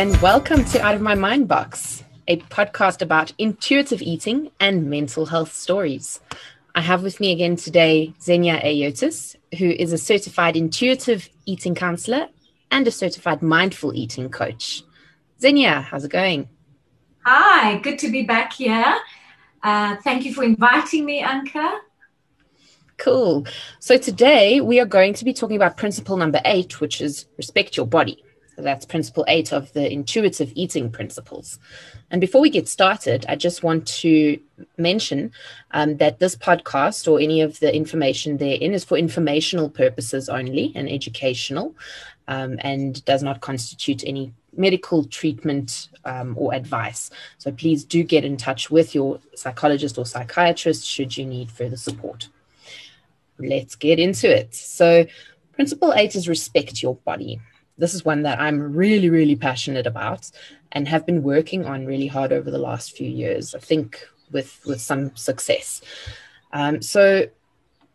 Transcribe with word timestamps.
And 0.00 0.16
welcome 0.22 0.64
to 0.64 0.80
Out 0.80 0.94
of 0.94 1.02
My 1.02 1.14
Mind 1.14 1.46
Box, 1.46 2.04
a 2.26 2.38
podcast 2.38 3.02
about 3.02 3.34
intuitive 3.36 4.00
eating 4.00 4.50
and 4.58 4.88
mental 4.88 5.26
health 5.26 5.52
stories. 5.52 6.20
I 6.74 6.80
have 6.80 7.02
with 7.02 7.20
me 7.20 7.32
again 7.32 7.56
today 7.56 8.14
Xenia 8.18 8.58
Ayotis, 8.62 9.36
who 9.58 9.68
is 9.68 9.92
a 9.92 9.98
certified 9.98 10.56
intuitive 10.56 11.28
eating 11.44 11.74
counselor 11.74 12.28
and 12.70 12.88
a 12.88 12.90
certified 12.90 13.42
mindful 13.42 13.94
eating 13.94 14.30
coach. 14.30 14.84
Xenia, 15.38 15.82
how's 15.82 16.06
it 16.06 16.10
going? 16.10 16.48
Hi, 17.26 17.76
good 17.80 17.98
to 17.98 18.10
be 18.10 18.22
back 18.22 18.54
here. 18.54 18.96
Uh, 19.62 19.96
thank 19.96 20.24
you 20.24 20.32
for 20.32 20.44
inviting 20.44 21.04
me, 21.04 21.22
Anke. 21.22 21.78
Cool. 22.96 23.46
So 23.80 23.98
today 23.98 24.62
we 24.62 24.80
are 24.80 24.86
going 24.86 25.12
to 25.12 25.26
be 25.26 25.34
talking 25.34 25.56
about 25.56 25.76
principle 25.76 26.16
number 26.16 26.40
eight, 26.46 26.80
which 26.80 27.02
is 27.02 27.26
respect 27.36 27.76
your 27.76 27.86
body. 27.86 28.24
That's 28.60 28.84
principle 28.84 29.24
eight 29.28 29.52
of 29.52 29.72
the 29.72 29.90
intuitive 29.90 30.52
eating 30.54 30.90
principles. 30.90 31.58
And 32.10 32.20
before 32.20 32.40
we 32.40 32.50
get 32.50 32.68
started, 32.68 33.24
I 33.28 33.36
just 33.36 33.62
want 33.62 33.86
to 33.86 34.38
mention 34.76 35.32
um, 35.70 35.96
that 35.98 36.18
this 36.18 36.36
podcast 36.36 37.10
or 37.10 37.20
any 37.20 37.40
of 37.40 37.60
the 37.60 37.74
information 37.74 38.36
therein 38.36 38.74
is 38.74 38.84
for 38.84 38.98
informational 38.98 39.68
purposes 39.68 40.28
only 40.28 40.72
and 40.74 40.88
educational 40.88 41.74
um, 42.28 42.58
and 42.60 43.04
does 43.04 43.22
not 43.22 43.40
constitute 43.40 44.04
any 44.04 44.32
medical 44.56 45.04
treatment 45.04 45.88
um, 46.04 46.34
or 46.38 46.54
advice. 46.54 47.10
So 47.38 47.52
please 47.52 47.84
do 47.84 48.02
get 48.02 48.24
in 48.24 48.36
touch 48.36 48.70
with 48.70 48.94
your 48.94 49.20
psychologist 49.34 49.98
or 49.98 50.04
psychiatrist 50.04 50.86
should 50.86 51.16
you 51.16 51.24
need 51.24 51.50
further 51.50 51.76
support. 51.76 52.28
Let's 53.38 53.74
get 53.74 53.98
into 53.98 54.30
it. 54.30 54.54
So, 54.54 55.06
principle 55.52 55.94
eight 55.94 56.14
is 56.14 56.28
respect 56.28 56.82
your 56.82 56.96
body 56.96 57.40
this 57.80 57.94
is 57.94 58.04
one 58.04 58.22
that 58.22 58.38
I'm 58.38 58.74
really, 58.74 59.08
really 59.08 59.36
passionate 59.36 59.86
about 59.86 60.30
and 60.72 60.86
have 60.86 61.06
been 61.06 61.22
working 61.22 61.64
on 61.64 61.86
really 61.86 62.06
hard 62.06 62.32
over 62.32 62.50
the 62.50 62.58
last 62.58 62.96
few 62.96 63.08
years. 63.08 63.54
I 63.54 63.58
think 63.58 64.06
with 64.30 64.60
with 64.66 64.80
some 64.80 65.16
success. 65.16 65.80
Um, 66.52 66.82
so, 66.82 67.26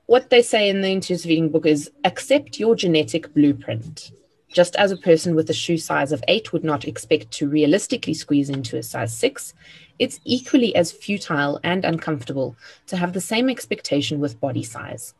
what 0.07 0.29
they 0.29 0.41
say 0.41 0.69
in 0.69 0.81
the 0.81 0.89
intuitive 0.89 1.31
eating 1.31 1.49
book 1.49 1.65
is 1.65 1.91
accept 2.03 2.59
your 2.59 2.75
genetic 2.75 3.33
blueprint. 3.33 4.11
Just 4.51 4.75
as 4.77 4.91
a 4.91 4.97
person 4.97 5.35
with 5.35 5.49
a 5.49 5.53
shoe 5.53 5.77
size 5.77 6.11
of 6.11 6.23
eight 6.27 6.53
would 6.53 6.63
not 6.63 6.85
expect 6.85 7.29
to 7.31 7.47
realistically 7.47 8.13
squeeze 8.13 8.49
into 8.49 8.77
a 8.77 8.83
size 8.83 9.15
six, 9.15 9.53
it's 9.99 10.19
equally 10.23 10.73
as 10.75 10.91
futile 10.91 11.59
and 11.63 11.83
uncomfortable 11.83 12.55
to 12.87 12.97
have 12.97 13.13
the 13.13 13.21
same 13.21 13.49
expectation 13.49 14.19
with 14.19 14.39
body 14.39 14.63
size. 14.63 15.13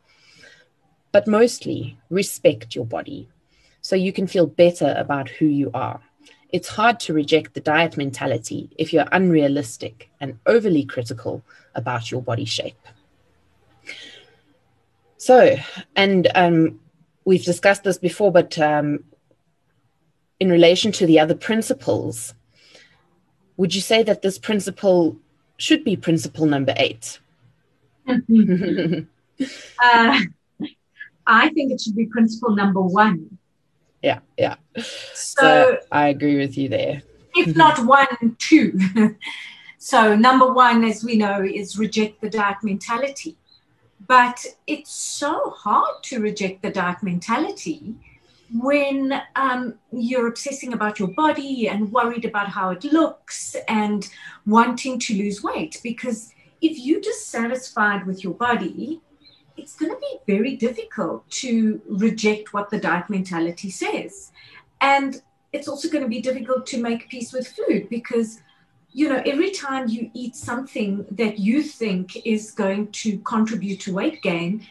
But 1.12 1.28
mostly, 1.28 1.98
respect 2.08 2.74
your 2.74 2.86
body 2.86 3.28
so 3.86 3.94
you 3.94 4.12
can 4.12 4.26
feel 4.26 4.48
better 4.48 4.92
about 4.98 5.28
who 5.28 5.46
you 5.46 5.70
are. 5.72 6.00
It's 6.48 6.66
hard 6.66 6.98
to 7.00 7.12
reject 7.12 7.54
the 7.54 7.60
diet 7.60 7.96
mentality 7.96 8.68
if 8.76 8.92
you're 8.92 9.06
unrealistic 9.12 10.10
and 10.20 10.40
overly 10.44 10.84
critical 10.84 11.44
about 11.72 12.10
your 12.10 12.20
body 12.20 12.46
shape. 12.46 12.84
So, 15.18 15.54
and 15.94 16.26
um, 16.34 16.80
we've 17.24 17.44
discussed 17.44 17.84
this 17.84 17.96
before, 17.96 18.32
but 18.32 18.58
um, 18.58 19.04
in 20.40 20.50
relation 20.50 20.90
to 20.90 21.06
the 21.06 21.20
other 21.20 21.36
principles, 21.36 22.34
would 23.56 23.72
you 23.72 23.80
say 23.80 24.02
that 24.02 24.20
this 24.20 24.36
principle 24.36 25.16
should 25.58 25.84
be 25.84 25.94
principle 25.94 26.46
number 26.46 26.74
eight? 26.76 27.20
uh, 28.08 28.16
I 31.28 31.48
think 31.50 31.70
it 31.70 31.80
should 31.80 31.94
be 31.94 32.06
principle 32.06 32.56
number 32.56 32.80
one 32.80 33.35
yeah, 34.02 34.20
yeah. 34.36 34.56
So, 34.76 35.40
so 35.40 35.78
I 35.90 36.08
agree 36.08 36.36
with 36.36 36.56
you 36.56 36.68
there. 36.68 37.02
If 37.34 37.56
not 37.56 37.84
one, 37.84 38.36
two. 38.38 38.78
so 39.78 40.16
number 40.16 40.52
one, 40.52 40.84
as 40.84 41.04
we 41.04 41.16
know, 41.16 41.42
is 41.42 41.78
reject 41.78 42.20
the 42.20 42.30
diet 42.30 42.58
mentality. 42.62 43.36
But 44.06 44.44
it's 44.66 44.92
so 44.92 45.50
hard 45.50 46.02
to 46.04 46.20
reject 46.20 46.62
the 46.62 46.70
diet 46.70 47.02
mentality 47.02 47.96
when 48.54 49.20
um, 49.34 49.74
you're 49.90 50.28
obsessing 50.28 50.72
about 50.72 50.98
your 50.98 51.08
body 51.08 51.68
and 51.68 51.90
worried 51.92 52.24
about 52.24 52.48
how 52.48 52.70
it 52.70 52.84
looks 52.84 53.56
and 53.68 54.08
wanting 54.46 54.98
to 55.00 55.14
lose 55.14 55.42
weight. 55.42 55.80
Because 55.82 56.32
if 56.60 56.78
you're 56.78 57.00
dissatisfied 57.00 58.06
with 58.06 58.22
your 58.22 58.34
body, 58.34 59.00
it's 59.56 59.76
going 59.76 59.92
to 59.92 59.98
be 59.98 60.18
very 60.26 60.56
difficult 60.56 61.28
to 61.30 61.80
reject 61.88 62.52
what 62.52 62.70
the 62.70 62.78
diet 62.78 63.08
mentality 63.08 63.70
says. 63.70 64.32
And 64.80 65.22
it's 65.52 65.68
also 65.68 65.88
going 65.88 66.04
to 66.04 66.08
be 66.08 66.20
difficult 66.20 66.66
to 66.66 66.82
make 66.82 67.08
peace 67.08 67.32
with 67.32 67.48
food 67.48 67.88
because, 67.88 68.42
you 68.92 69.08
know, 69.08 69.22
every 69.24 69.50
time 69.50 69.88
you 69.88 70.10
eat 70.14 70.36
something 70.36 71.06
that 71.10 71.38
you 71.38 71.62
think 71.62 72.26
is 72.26 72.50
going 72.50 72.92
to 72.92 73.18
contribute 73.18 73.80
to 73.80 73.94
weight 73.94 74.22
gain, 74.22 74.66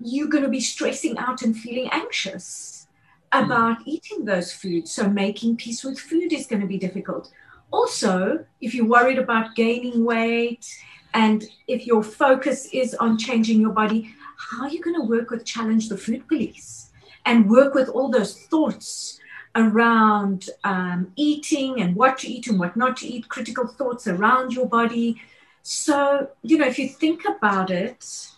you're 0.00 0.28
going 0.28 0.44
to 0.44 0.50
be 0.50 0.60
stressing 0.60 1.18
out 1.18 1.42
and 1.42 1.56
feeling 1.56 1.88
anxious 1.92 2.88
about 3.32 3.80
mm. 3.80 3.86
eating 3.86 4.24
those 4.24 4.52
foods. 4.52 4.92
So 4.92 5.08
making 5.08 5.56
peace 5.56 5.84
with 5.84 5.98
food 5.98 6.32
is 6.32 6.46
going 6.46 6.62
to 6.62 6.66
be 6.66 6.78
difficult. 6.78 7.30
Also, 7.70 8.44
if 8.60 8.74
you're 8.74 8.86
worried 8.86 9.18
about 9.18 9.54
gaining 9.54 10.04
weight 10.04 10.66
and 11.14 11.44
if 11.66 11.86
your 11.86 12.02
focus 12.02 12.66
is 12.72 12.94
on 12.94 13.18
changing 13.18 13.60
your 13.60 13.72
body, 13.72 14.14
how 14.36 14.64
are 14.64 14.70
you 14.70 14.80
going 14.80 14.96
to 14.96 15.06
work 15.06 15.30
with 15.30 15.44
challenge 15.44 15.88
the 15.88 15.96
food 15.96 16.26
police 16.28 16.90
and 17.26 17.50
work 17.50 17.74
with 17.74 17.88
all 17.88 18.10
those 18.10 18.34
thoughts 18.34 19.18
around 19.56 20.48
um, 20.64 21.12
eating 21.16 21.80
and 21.80 21.96
what 21.96 22.18
to 22.18 22.28
eat 22.28 22.46
and 22.46 22.58
what 22.58 22.76
not 22.76 22.96
to 22.98 23.06
eat, 23.06 23.28
critical 23.28 23.66
thoughts 23.66 24.06
around 24.06 24.52
your 24.52 24.66
body. 24.66 25.20
So, 25.62 26.28
you 26.42 26.58
know, 26.58 26.66
if 26.66 26.78
you 26.78 26.88
think 26.88 27.22
about 27.28 27.70
it, 27.70 28.28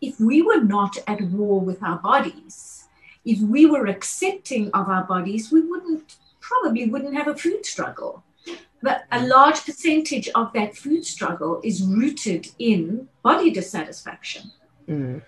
if 0.00 0.18
we 0.18 0.42
were 0.42 0.62
not 0.62 0.96
at 1.06 1.20
war 1.20 1.60
with 1.60 1.82
our 1.82 1.98
bodies, 1.98 2.88
if 3.24 3.40
we 3.40 3.66
were 3.66 3.86
accepting 3.86 4.70
of 4.72 4.88
our 4.88 5.04
bodies, 5.04 5.52
we 5.52 5.60
wouldn't 5.60 6.16
probably 6.40 6.88
wouldn't 6.88 7.14
have 7.14 7.28
a 7.28 7.36
food 7.36 7.64
struggle. 7.64 8.24
But 8.82 9.04
a 9.12 9.26
large 9.26 9.64
percentage 9.64 10.28
of 10.34 10.52
that 10.54 10.76
food 10.76 11.04
struggle 11.04 11.60
is 11.62 11.82
rooted 11.82 12.48
in 12.58 13.08
body 13.22 13.50
dissatisfaction. 13.50 14.50
Mm. 14.88 15.22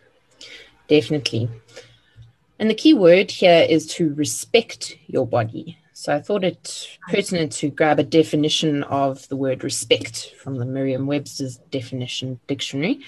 Definitely. 0.89 1.49
And 2.59 2.69
the 2.69 2.75
key 2.75 2.95
word 2.95 3.31
here 3.31 3.67
is 3.69 3.87
to 3.95 4.13
respect 4.15 4.99
your 5.07 5.27
body. 5.27 5.79
So 5.93 6.15
I 6.15 6.21
thought 6.21 6.45
it 6.45 6.99
pertinent 7.09 7.53
to 7.53 7.71
grab 7.71 7.99
a 7.99 8.03
definition 8.03 8.83
of 8.85 9.29
the 9.29 9.37
word 9.37 9.63
respect 9.63 10.35
from 10.37 10.57
the 10.57 10.67
Merriam 10.67 11.07
Webster's 11.07 11.59
definition 11.71 12.41
dictionary. 12.47 13.01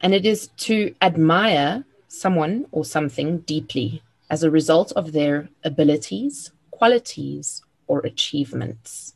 And 0.00 0.14
it 0.14 0.24
is 0.24 0.48
to 0.58 0.94
admire 1.02 1.84
someone 2.08 2.66
or 2.72 2.84
something 2.84 3.38
deeply 3.40 4.02
as 4.30 4.42
a 4.42 4.50
result 4.50 4.92
of 4.92 5.12
their 5.12 5.48
abilities, 5.64 6.50
qualities, 6.70 7.62
or 7.86 8.00
achievements. 8.00 9.14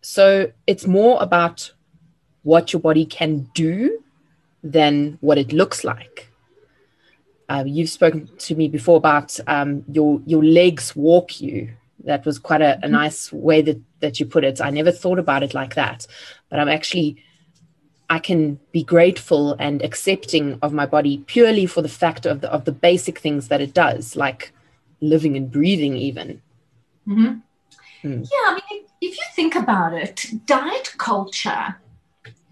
So 0.00 0.52
it's 0.66 0.86
more 0.86 1.22
about 1.22 1.72
what 2.42 2.72
your 2.72 2.80
body 2.80 3.04
can 3.04 3.50
do 3.54 4.02
than 4.62 5.18
what 5.20 5.38
it 5.38 5.52
looks 5.52 5.84
like. 5.84 6.30
Uh, 7.48 7.64
you've 7.66 7.90
spoken 7.90 8.28
to 8.38 8.54
me 8.54 8.68
before 8.68 8.96
about 8.96 9.38
um, 9.46 9.84
your 9.90 10.22
your 10.24 10.44
legs 10.44 10.94
walk 10.94 11.40
you. 11.40 11.72
That 12.04 12.24
was 12.24 12.38
quite 12.38 12.62
a, 12.62 12.74
a 12.74 12.78
mm-hmm. 12.82 12.92
nice 12.92 13.32
way 13.32 13.60
that 13.62 13.80
that 14.00 14.20
you 14.20 14.26
put 14.26 14.44
it. 14.44 14.60
I 14.60 14.70
never 14.70 14.92
thought 14.92 15.18
about 15.18 15.42
it 15.42 15.52
like 15.52 15.74
that, 15.74 16.06
but 16.48 16.60
I'm 16.60 16.68
actually 16.68 17.22
I 18.08 18.18
can 18.20 18.58
be 18.72 18.84
grateful 18.84 19.56
and 19.58 19.82
accepting 19.82 20.58
of 20.62 20.72
my 20.72 20.86
body 20.86 21.18
purely 21.26 21.66
for 21.66 21.82
the 21.82 21.88
fact 21.88 22.24
of 22.24 22.40
the 22.40 22.50
of 22.52 22.64
the 22.64 22.72
basic 22.72 23.18
things 23.18 23.48
that 23.48 23.60
it 23.60 23.74
does, 23.74 24.14
like 24.14 24.52
living 25.00 25.36
and 25.36 25.50
breathing, 25.50 25.96
even. 25.96 26.40
Mm-hmm. 27.06 28.08
Mm. 28.08 28.28
Yeah, 28.30 28.46
I 28.46 28.60
mean, 28.70 28.84
if 29.00 29.16
you 29.16 29.24
think 29.34 29.54
about 29.54 29.94
it, 29.94 30.26
diet 30.46 30.94
culture, 30.98 31.76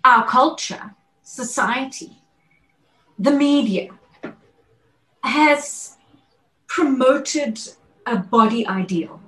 our 0.04 0.26
culture, 0.26 0.94
society, 1.22 2.22
the 3.18 3.30
media, 3.30 3.90
has 5.22 5.96
promoted 6.66 7.58
a 8.06 8.16
body 8.16 8.66
ideal, 8.66 9.20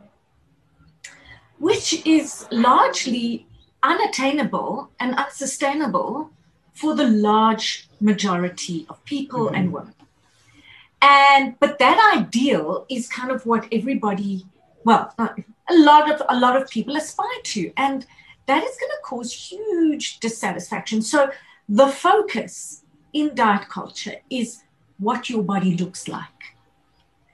which 1.59 2.07
is 2.07 2.47
largely 2.51 3.47
unattainable 3.83 4.91
and 4.99 5.15
unsustainable 5.17 6.31
for 6.73 6.95
the 6.95 7.07
large 7.07 7.89
majority 8.01 8.87
of 8.89 9.05
people 9.05 9.47
mm-hmm. 9.47 9.55
and 9.55 9.73
women. 9.73 9.95
And 11.03 11.59
but 11.59 11.79
that 11.79 12.15
ideal 12.17 12.87
is 12.89 13.09
kind 13.09 13.31
of 13.31 13.45
what 13.47 13.67
everybody, 13.73 14.47
well, 14.85 15.15
a 15.71 15.75
lot 15.79 16.11
of 16.11 16.23
a 16.29 16.39
lot 16.39 16.61
of 16.61 16.69
people 16.69 16.97
aspire 16.97 17.43
to, 17.45 17.73
and 17.77 18.07
that 18.47 18.65
is 18.65 18.77
going 18.81 18.91
to 18.91 19.03
cause 19.05 19.33
huge 19.33 20.21
dissatisfaction. 20.21 21.03
So 21.03 21.31
the 21.69 21.89
focus 21.89 22.85
in 23.13 23.35
diet 23.35 23.69
culture 23.69 24.17
is 24.29 24.63
what 24.99 25.31
your 25.31 25.43
body 25.43 25.77
looks 25.77 26.09
like 26.09 26.41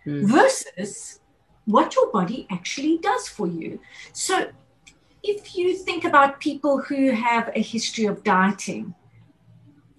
mm. 0.06 0.24
versus 0.24 1.20
what 1.64 1.94
your 1.96 2.10
body 2.12 2.46
actually 2.50 2.98
does 2.98 3.28
for 3.28 3.46
you. 3.46 3.80
So, 4.12 4.50
if 5.22 5.56
you 5.56 5.76
think 5.76 6.04
about 6.04 6.40
people 6.40 6.80
who 6.80 7.10
have 7.10 7.50
a 7.54 7.60
history 7.60 8.04
of 8.04 8.22
dieting, 8.22 8.94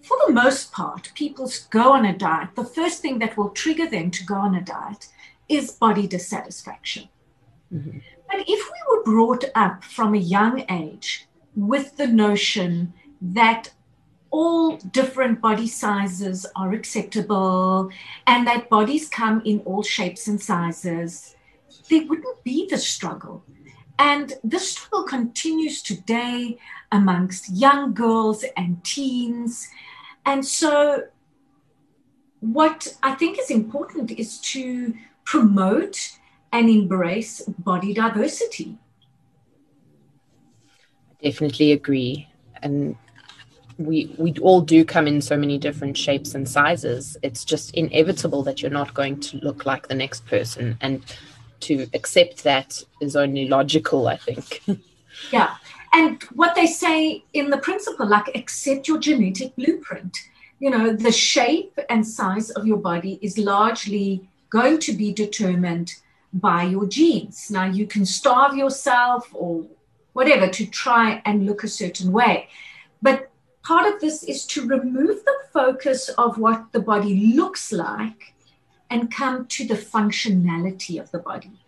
for 0.02 0.18
the 0.26 0.32
most 0.32 0.72
part, 0.72 1.12
people 1.16 1.52
go 1.70 1.92
on 1.92 2.06
a 2.06 2.18
diet. 2.18 2.50
The 2.56 2.64
first 2.64 3.02
thing 3.02 3.20
that 3.20 3.36
will 3.36 3.50
trigger 3.50 3.90
them 3.90 4.10
to 4.12 4.26
go 4.26 4.36
on 4.36 4.56
a 4.56 4.62
diet 4.62 5.10
is 5.50 5.72
body 5.72 6.08
dissatisfaction. 6.08 7.10
Mm-hmm. 7.74 7.98
But 8.30 8.42
if 8.42 8.48
we 8.48 8.80
were 8.90 9.04
brought 9.04 9.46
up 9.56 9.84
from 9.84 10.14
a 10.14 10.20
young 10.20 10.66
age 10.70 11.28
with 11.56 11.98
the 11.98 12.08
notion 12.08 12.94
that 13.22 13.72
all 14.30 14.78
different 14.78 15.42
body 15.42 15.68
sizes 15.68 16.46
are 16.56 16.74
acceptable 16.74 17.90
and 18.28 18.46
that 18.46 18.70
bodies 18.70 19.08
come 19.10 19.42
in 19.46 19.60
all 19.62 19.84
shapes 19.84 20.28
and 20.28 20.42
sizes, 20.42 21.36
there 21.90 22.06
wouldn't 22.06 22.44
be 22.44 22.68
the 22.70 22.78
struggle. 22.78 23.44
And 24.00 24.34
this 24.44 24.72
struggle 24.72 25.04
continues 25.06 25.82
today 25.82 26.60
amongst 26.92 27.50
young 27.50 27.94
girls 27.94 28.46
and 28.56 28.84
teens 28.84 29.70
and 30.28 30.46
so, 30.46 31.06
what 32.42 32.94
I 33.02 33.16
think 33.16 33.40
is 33.40 33.50
important 33.50 34.12
is 34.12 34.40
to 34.52 34.94
promote 35.24 36.20
and 36.52 36.70
embrace 36.70 37.42
body 37.42 37.94
diversity. 37.94 38.78
I 41.12 41.30
definitely 41.30 41.72
agree. 41.72 42.28
And 42.62 42.96
we 43.78 44.16
we 44.18 44.34
all 44.42 44.62
do 44.62 44.84
come 44.84 45.08
in 45.08 45.22
so 45.22 45.38
many 45.38 45.58
different 45.58 45.98
shapes 45.98 46.34
and 46.36 46.48
sizes. 46.48 47.18
It's 47.22 47.46
just 47.46 47.74
inevitable 47.76 48.44
that 48.44 48.62
you're 48.62 48.72
not 48.72 48.94
going 48.94 49.20
to 49.22 49.38
look 49.38 49.66
like 49.66 49.88
the 49.88 49.96
next 49.96 50.26
person. 50.26 50.78
And 50.82 51.04
to 51.62 51.88
accept 51.94 52.44
that 52.44 52.84
is 53.02 53.16
only 53.16 53.48
logical, 53.48 54.08
I 54.08 54.18
think. 54.18 54.64
yeah 55.32 55.56
and 55.98 56.22
what 56.36 56.54
they 56.54 56.68
say 56.68 57.24
in 57.34 57.50
the 57.50 57.58
principle, 57.58 58.08
like 58.08 58.36
accept 58.36 58.88
your 58.88 59.00
genetic 59.00 59.56
blueprint. 59.56 60.16
You 60.60 60.70
know, 60.70 60.94
the 60.94 61.12
shape 61.12 61.78
and 61.90 62.06
size 62.06 62.50
of 62.52 62.68
your 62.68 62.78
body 62.78 63.20
is 63.22 63.38
largely 63.38 64.28
going 64.50 64.80
to 64.80 64.94
be 64.94 65.12
determined 65.12 65.96
by 66.34 66.64
your 66.64 66.86
genes. 66.86 67.50
Now, 67.50 67.66
you 67.66 67.88
can 67.88 68.06
starve 68.06 68.56
yourself 68.56 69.30
or 69.34 69.66
whatever 70.14 70.48
to 70.48 70.66
try 70.66 71.22
and 71.26 71.46
look 71.46 71.64
a 71.64 71.68
certain 71.68 72.12
way. 72.12 72.50
But 73.02 73.30
part 73.64 73.92
of 73.92 74.00
this 74.02 74.24
is 74.24 74.46
to 74.48 74.68
remove 74.68 75.24
the 75.24 75.38
focus 75.54 76.10
of 76.10 76.38
what 76.38 76.72
the 76.72 76.80
body 76.80 77.34
looks 77.36 77.72
like 77.72 78.34
and 78.90 79.14
come 79.14 79.46
to 79.48 79.68
the 79.68 79.76
functionality 79.76 81.00
of 81.00 81.12
the 81.12 81.20
body 81.20 81.60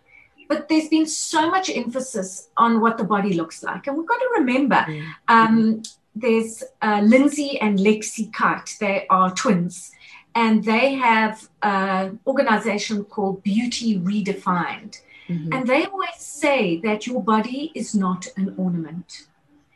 but 0.50 0.68
there's 0.68 0.88
been 0.88 1.06
so 1.06 1.48
much 1.48 1.70
emphasis 1.70 2.48
on 2.56 2.80
what 2.80 2.98
the 2.98 3.04
body 3.04 3.34
looks 3.34 3.62
like. 3.62 3.86
And 3.86 3.96
we've 3.96 4.06
got 4.06 4.18
to 4.18 4.30
remember 4.40 4.74
mm. 4.74 5.06
um, 5.28 5.82
there's 6.16 6.64
uh, 6.82 7.02
Lindsay 7.04 7.58
and 7.60 7.78
Lexie 7.78 8.32
Kite, 8.32 8.76
they 8.80 9.06
are 9.10 9.32
twins, 9.32 9.92
and 10.34 10.64
they 10.64 10.94
have 10.94 11.48
an 11.62 12.20
organization 12.26 13.04
called 13.04 13.42
Beauty 13.42 13.98
Redefined. 13.98 15.00
Mm-hmm. 15.28 15.52
And 15.52 15.66
they 15.66 15.84
always 15.86 16.18
say 16.18 16.80
that 16.80 17.06
your 17.06 17.22
body 17.22 17.72
is 17.74 17.94
not 17.94 18.26
an 18.36 18.54
ornament. 18.56 19.26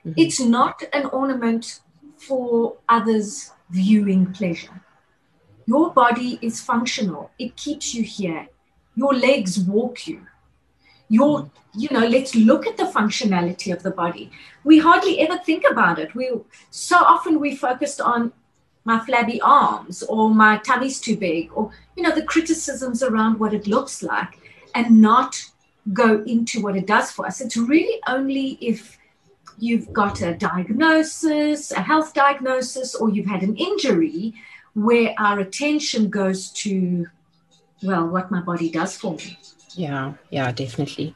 Mm-hmm. 0.04 0.12
It's 0.16 0.40
not 0.40 0.82
an 0.92 1.06
ornament 1.06 1.80
for 2.16 2.76
others' 2.88 3.52
viewing 3.70 4.32
pleasure. 4.32 4.80
Your 5.66 5.92
body 5.92 6.38
is 6.42 6.60
functional, 6.60 7.30
it 7.38 7.56
keeps 7.56 7.94
you 7.94 8.02
here. 8.02 8.48
Your 8.96 9.14
legs 9.14 9.58
walk 9.58 10.06
you 10.06 10.26
your 11.08 11.50
you 11.74 11.88
know 11.90 12.06
let's 12.06 12.34
look 12.34 12.66
at 12.66 12.76
the 12.76 12.84
functionality 12.84 13.72
of 13.72 13.82
the 13.82 13.90
body 13.90 14.30
we 14.64 14.78
hardly 14.78 15.20
ever 15.20 15.36
think 15.38 15.64
about 15.70 15.98
it 15.98 16.14
we 16.14 16.30
so 16.70 16.96
often 16.96 17.40
we 17.40 17.54
focused 17.54 18.00
on 18.00 18.32
my 18.84 18.98
flabby 19.00 19.40
arms 19.40 20.02
or 20.04 20.34
my 20.34 20.58
tummy's 20.58 21.00
too 21.00 21.16
big 21.16 21.50
or 21.54 21.70
you 21.96 22.02
know 22.02 22.14
the 22.14 22.22
criticisms 22.22 23.02
around 23.02 23.38
what 23.38 23.54
it 23.54 23.66
looks 23.66 24.02
like 24.02 24.38
and 24.74 25.00
not 25.00 25.42
go 25.92 26.22
into 26.24 26.60
what 26.60 26.76
it 26.76 26.86
does 26.86 27.10
for 27.10 27.26
us 27.26 27.40
it's 27.40 27.56
really 27.56 28.00
only 28.08 28.58
if 28.60 28.98
you've 29.58 29.92
got 29.92 30.20
a 30.22 30.34
diagnosis 30.34 31.70
a 31.72 31.80
health 31.80 32.12
diagnosis 32.14 32.94
or 32.94 33.10
you've 33.10 33.26
had 33.26 33.42
an 33.42 33.56
injury 33.56 34.34
where 34.74 35.14
our 35.18 35.38
attention 35.38 36.10
goes 36.10 36.50
to 36.50 37.06
well 37.82 38.06
what 38.06 38.30
my 38.30 38.40
body 38.40 38.70
does 38.70 38.96
for 38.96 39.14
me 39.14 39.38
yeah, 39.76 40.14
yeah, 40.30 40.52
definitely. 40.52 41.14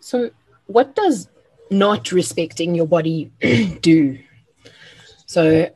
So, 0.00 0.30
what 0.66 0.94
does 0.94 1.28
not 1.70 2.12
respecting 2.12 2.74
your 2.74 2.86
body 2.86 3.30
do? 3.80 4.18
So, 5.26 5.70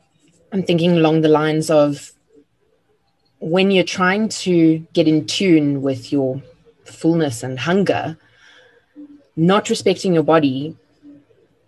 I'm 0.51 0.63
thinking 0.63 0.97
along 0.97 1.21
the 1.21 1.29
lines 1.29 1.69
of 1.69 2.13
when 3.39 3.71
you're 3.71 3.83
trying 3.83 4.29
to 4.29 4.79
get 4.93 5.07
in 5.07 5.25
tune 5.25 5.81
with 5.81 6.11
your 6.11 6.41
fullness 6.85 7.43
and 7.43 7.59
hunger, 7.59 8.17
not 9.35 9.69
respecting 9.69 10.13
your 10.13 10.23
body 10.23 10.75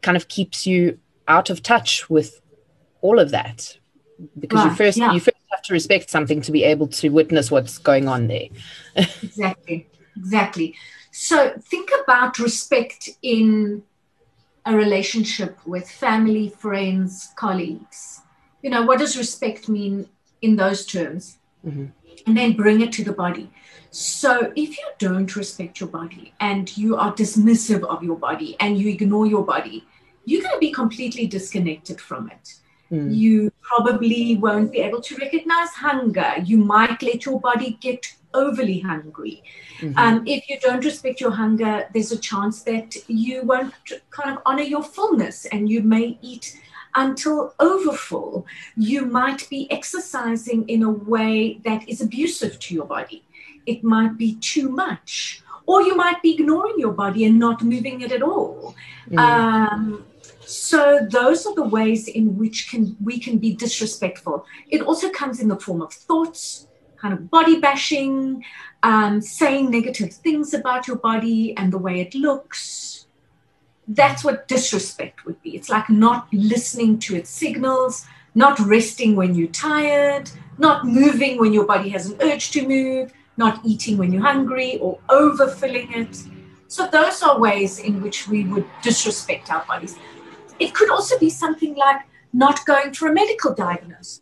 kind 0.02 0.18
of 0.18 0.28
keeps 0.28 0.66
you 0.66 0.98
out 1.28 1.50
of 1.50 1.62
touch 1.62 2.10
with 2.10 2.42
all 3.02 3.20
of 3.20 3.32
that 3.32 3.78
because 4.40 4.66
you 4.66 4.72
first 4.72 4.98
yeah. 4.98 5.12
you 5.12 5.20
first 5.20 5.38
have 5.52 5.62
to 5.62 5.74
respect 5.74 6.10
something 6.10 6.42
to 6.42 6.52
be 6.52 6.64
able 6.64 6.88
to 6.88 7.10
witness 7.10 7.52
what's 7.52 7.78
going 7.78 8.08
on 8.08 8.28
there. 8.28 8.48
exactly. 8.96 9.88
Exactly. 10.18 10.76
So 11.12 11.54
think 11.62 11.90
about 12.04 12.40
respect 12.40 13.10
in 13.22 13.84
a 14.66 14.76
relationship 14.76 15.58
with 15.66 15.90
family, 15.90 16.50
friends, 16.50 17.30
colleagues. 17.36 18.22
You 18.62 18.70
know, 18.70 18.84
what 18.84 19.00
does 19.00 19.18
respect 19.18 19.70
mean 19.70 20.10
in 20.42 20.56
those 20.56 20.86
terms? 20.86 21.38
Mm-hmm. 21.66 21.86
And 22.28 22.38
then 22.38 22.54
bring 22.54 22.82
it 22.82 22.92
to 22.94 23.04
the 23.04 23.14
body. 23.14 23.50
So 23.92 24.52
if 24.56 24.78
you 24.78 24.86
don't 25.00 25.36
respect 25.36 25.80
your 25.80 25.90
body 25.90 26.34
and 26.40 26.76
you 26.78 26.96
are 26.96 27.14
dismissive 27.14 27.84
of 27.84 28.04
your 28.04 28.18
body 28.18 28.56
and 28.60 28.78
you 28.78 28.90
ignore 28.90 29.26
your 29.26 29.44
body, 29.44 29.86
you're 30.26 30.42
going 30.42 30.54
to 30.54 30.60
be 30.60 30.72
completely 30.72 31.26
disconnected 31.26 32.00
from 32.00 32.30
it. 32.30 32.56
Mm. 32.92 33.16
You 33.16 33.52
probably 33.62 34.36
won't 34.38 34.72
be 34.72 34.80
able 34.80 35.02
to 35.02 35.16
recognize 35.16 35.70
hunger. 35.70 36.34
You 36.44 36.58
might 36.58 37.02
let 37.02 37.26
your 37.26 37.40
body 37.40 37.78
get 37.82 38.14
overly 38.34 38.80
hungry. 38.80 39.44
Mm-hmm. 39.80 39.98
Um, 39.98 40.24
if 40.28 40.50
you 40.50 40.60
don't 40.60 40.84
respect 40.84 41.20
your 41.20 41.32
hunger, 41.32 41.88
there's 41.94 42.12
a 42.12 42.18
chance 42.18 42.64
that 42.64 42.96
you 43.08 43.44
won't 43.44 43.74
kind 44.12 44.36
of 44.36 44.42
honor 44.46 44.64
your 44.64 44.84
fullness 44.84 45.46
and 45.46 45.70
you 45.70 45.82
may 45.82 46.20
eat 46.22 46.60
until 46.96 47.54
overfull. 47.60 48.46
You 48.76 49.06
might 49.06 49.50
be 49.50 49.72
exercising 49.72 50.68
in 50.68 50.84
a 50.84 50.92
way 50.92 51.60
that 51.66 51.88
is 51.88 52.02
abusive 52.02 52.60
to 52.60 52.74
your 52.74 52.86
body. 52.86 53.24
It 53.66 53.84
might 53.84 54.18
be 54.18 54.36
too 54.36 54.70
much. 54.70 55.44
Or 55.66 55.84
you 55.84 55.96
might 55.96 56.22
be 56.24 56.34
ignoring 56.34 56.80
your 56.80 56.94
body 56.94 57.26
and 57.26 57.38
not 57.38 57.62
moving 57.64 58.02
it 58.02 58.12
at 58.12 58.24
all. 58.24 58.76
Mm. 59.10 59.20
Um, 59.20 60.06
so 60.50 61.08
those 61.12 61.46
are 61.46 61.54
the 61.54 61.64
ways 61.64 62.08
in 62.08 62.36
which 62.36 62.72
can 62.72 62.98
we 63.04 63.20
can 63.20 63.38
be 63.38 63.54
disrespectful. 63.54 64.46
It 64.68 64.82
also 64.82 65.12
comes 65.12 65.40
in 65.40 65.48
the 65.48 65.60
form 65.60 65.84
of 65.84 65.94
thoughts, 65.94 66.68
kind 66.98 67.14
of 67.14 67.30
body 67.30 67.60
bashing, 67.60 68.44
um, 68.82 69.22
saying 69.22 69.70
negative 69.70 70.12
things 70.12 70.56
about 70.56 70.88
your 70.88 70.98
body 70.98 71.56
and 71.56 71.72
the 71.72 71.78
way 71.78 72.02
it 72.02 72.16
looks. 72.16 72.89
That's 73.90 74.24
what 74.24 74.48
disrespect 74.48 75.26
would 75.26 75.42
be. 75.42 75.56
It's 75.56 75.70
like 75.70 75.90
not 75.90 76.28
listening 76.32 77.00
to 77.00 77.16
its 77.16 77.30
signals, 77.30 78.06
not 78.36 78.60
resting 78.60 79.16
when 79.16 79.36
you're 79.36 79.48
tired, 79.48 80.30
not 80.58 80.86
moving 80.86 81.40
when 81.40 81.54
your 81.54 81.66
body 81.66 81.90
has 81.90 82.10
an 82.10 82.18
urge 82.22 82.52
to 82.52 82.68
move, 82.68 83.12
not 83.36 83.60
eating 83.66 83.98
when 83.98 84.14
you're 84.14 84.22
hungry 84.22 84.78
or 84.80 85.00
overfilling 85.10 85.96
it. 85.96 86.24
So, 86.68 86.88
those 86.88 87.24
are 87.24 87.40
ways 87.40 87.80
in 87.80 88.02
which 88.02 88.28
we 88.28 88.44
would 88.46 88.68
disrespect 88.84 89.52
our 89.52 89.66
bodies. 89.66 89.96
It 90.60 90.76
could 90.76 90.92
also 90.92 91.18
be 91.18 91.30
something 91.30 91.74
like 91.76 92.02
not 92.32 92.64
going 92.66 92.94
for 92.94 93.08
a 93.08 93.14
medical 93.14 93.56
diagnosis 93.56 94.22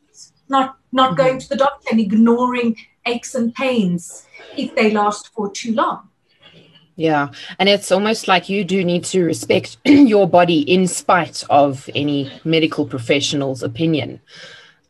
not 0.50 0.78
not 0.92 1.12
mm-hmm. 1.12 1.18
going 1.18 1.40
to 1.40 1.50
the 1.50 1.56
doctor 1.56 1.90
and 1.92 2.00
ignoring 2.00 2.76
aches 3.06 3.36
and 3.36 3.54
pains 3.54 4.26
if 4.56 4.74
they 4.76 4.92
last 4.92 5.34
for 5.34 5.52
too 5.52 5.74
long. 5.74 6.10
Yeah, 6.98 7.30
and 7.60 7.70
it's 7.70 7.92
almost 7.92 8.28
like 8.28 8.50
you 8.50 8.64
do 8.64 8.84
need 8.84 9.04
to 9.06 9.24
respect 9.24 9.78
your 9.86 10.28
body 10.28 10.62
in 10.62 10.88
spite 10.88 11.44
of 11.48 11.88
any 11.94 12.32
medical 12.44 12.88
professional's 12.88 13.62
opinion, 13.62 14.20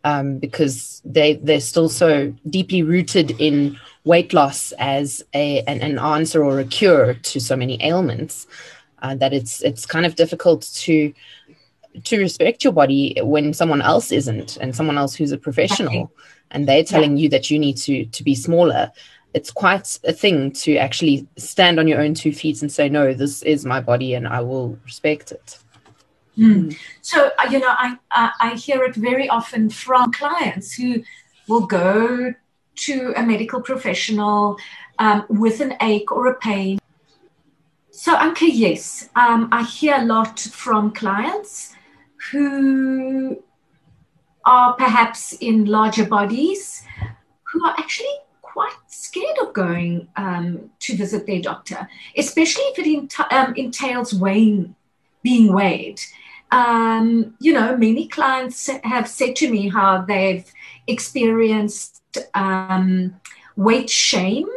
um, 0.06 0.38
because 0.40 1.02
they 1.04 1.34
they're 1.34 1.60
still 1.60 1.90
so 1.90 2.34
deeply 2.50 2.82
rooted 2.82 3.32
in 3.42 3.78
weight 4.06 4.34
loss 4.34 4.72
as 4.80 5.22
a 5.34 5.62
an, 5.64 5.82
an 5.82 6.00
answer 6.00 6.46
or 6.46 6.62
a 6.62 6.64
cure 6.64 7.14
to 7.14 7.42
so 7.42 7.58
many 7.58 7.78
ailments 7.84 8.48
uh, 9.02 9.16
that 9.16 9.34
it's 9.34 9.62
it's 9.62 9.86
kind 9.86 10.06
of 10.06 10.16
difficult 10.16 10.62
to 10.76 11.14
to 12.04 12.20
respect 12.20 12.64
your 12.64 12.74
body 12.74 13.18
when 13.22 13.54
someone 13.54 13.82
else 13.82 14.14
isn't 14.14 14.56
and 14.58 14.76
someone 14.76 14.98
else 14.98 15.14
who's 15.14 15.32
a 15.32 15.38
professional. 15.38 16.12
And 16.52 16.66
they're 16.68 16.84
telling 16.84 17.18
yeah. 17.18 17.24
you 17.24 17.30
that 17.30 17.52
you 17.52 17.60
need 17.60 17.76
to 17.78 18.06
to 18.06 18.24
be 18.24 18.34
smaller 18.34 18.92
it's 19.38 19.52
quite 19.52 20.00
a 20.04 20.14
thing 20.24 20.52
to 20.64 20.78
actually 20.78 21.28
stand 21.38 21.80
on 21.80 21.88
your 21.88 22.02
own 22.02 22.14
two 22.16 22.34
feet 22.42 22.58
and 22.64 22.72
say, 22.72 22.90
no, 22.90 23.14
this 23.14 23.44
is 23.44 23.66
my 23.74 23.80
body 23.80 24.16
and 24.16 24.28
I 24.28 24.42
will 24.42 24.70
respect 24.84 25.32
it. 25.32 25.60
Mm. 26.36 26.76
So, 27.02 27.32
uh, 27.40 27.48
you 27.52 27.60
know, 27.60 27.74
I, 27.86 27.98
I, 28.12 28.32
I 28.46 28.50
hear 28.56 28.84
it 28.84 28.96
very 28.96 29.30
often 29.30 29.70
from 29.70 30.12
clients 30.12 30.74
who 30.74 31.04
will 31.48 31.68
go 31.68 32.34
to 32.88 33.14
a 33.16 33.24
medical 33.24 33.62
professional 33.62 34.58
um, 34.98 35.26
with 35.30 35.62
an 35.62 35.76
ache 35.82 36.12
or 36.12 36.28
a 36.28 36.36
pain. 36.36 36.80
So, 37.92 38.16
Anke, 38.16 38.50
yes, 38.52 39.10
um, 39.16 39.50
I 39.52 39.64
hear 39.64 39.96
a 39.98 40.06
lot 40.06 40.40
from 40.40 40.94
clients 40.94 41.76
who 42.32 43.44
are 44.46 44.74
perhaps 44.74 45.34
in 45.34 45.66
larger 45.66 46.06
bodies 46.06 46.84
who 47.52 47.66
are 47.66 47.76
actually 47.78 48.18
quite 48.58 48.74
scared 48.88 49.38
of 49.44 49.54
going 49.54 50.08
um, 50.16 50.72
to 50.80 50.98
visit 50.98 51.28
their 51.28 51.40
doctor, 51.40 51.88
especially 52.18 52.64
if 52.72 52.80
it 52.80 53.14
um, 53.32 53.54
entails 53.56 54.16
weighing, 54.16 54.74
being 55.22 55.54
weighed. 55.54 56.02
Um, 56.52 57.36
you 57.40 57.54
know, 57.54 57.78
many 57.78 58.08
clients 58.08 58.68
have 58.84 59.08
said 59.08 59.36
to 59.36 59.52
me 59.52 59.70
how 59.70 60.02
they've 60.02 60.52
experienced 60.88 62.02
um, 62.34 63.14
weight 63.56 63.92
shame 63.92 64.48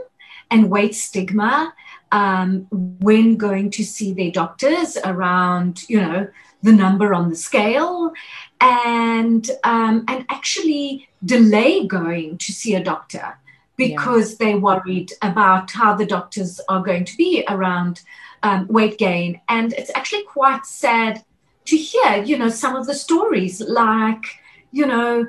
and 0.51 0.71
weight 0.71 0.95
stigma 0.95 1.75
um, 2.11 2.67
when 2.71 3.37
going 3.37 3.69
to 3.73 3.85
see 3.85 4.15
their 4.15 4.31
doctors 4.31 4.97
around, 5.05 5.87
you 5.91 6.01
know, 6.01 6.27
the 6.63 6.73
number 6.73 7.13
on 7.13 7.29
the 7.29 7.37
scale 7.37 8.15
and 8.63 9.51
um, 9.65 10.05
and 10.09 10.25
actually 10.31 11.09
delay 11.23 11.87
going 11.87 12.39
to 12.39 12.51
see 12.51 12.75
a 12.75 12.83
doctor 12.83 13.37
because 13.81 14.29
yeah. 14.31 14.37
they're 14.41 14.59
worried 14.59 15.11
about 15.23 15.71
how 15.71 15.95
the 15.95 16.07
doctors 16.07 16.61
are 16.69 16.83
going 16.83 17.05
to 17.05 17.17
be 17.17 17.45
around 17.49 18.03
um, 18.43 18.67
weight 18.69 18.97
gain 18.99 19.41
and 19.49 19.73
it's 19.75 19.91
actually 19.95 20.25
quite 20.25 20.65
sad 20.65 21.25
to 21.65 21.77
hear 21.77 22.23
you 22.25 22.37
know 22.39 22.49
some 22.49 22.75
of 22.77 22.87
the 22.87 22.95
stories 22.95 23.61
like 23.61 24.25
you 24.73 24.87
know 24.87 25.27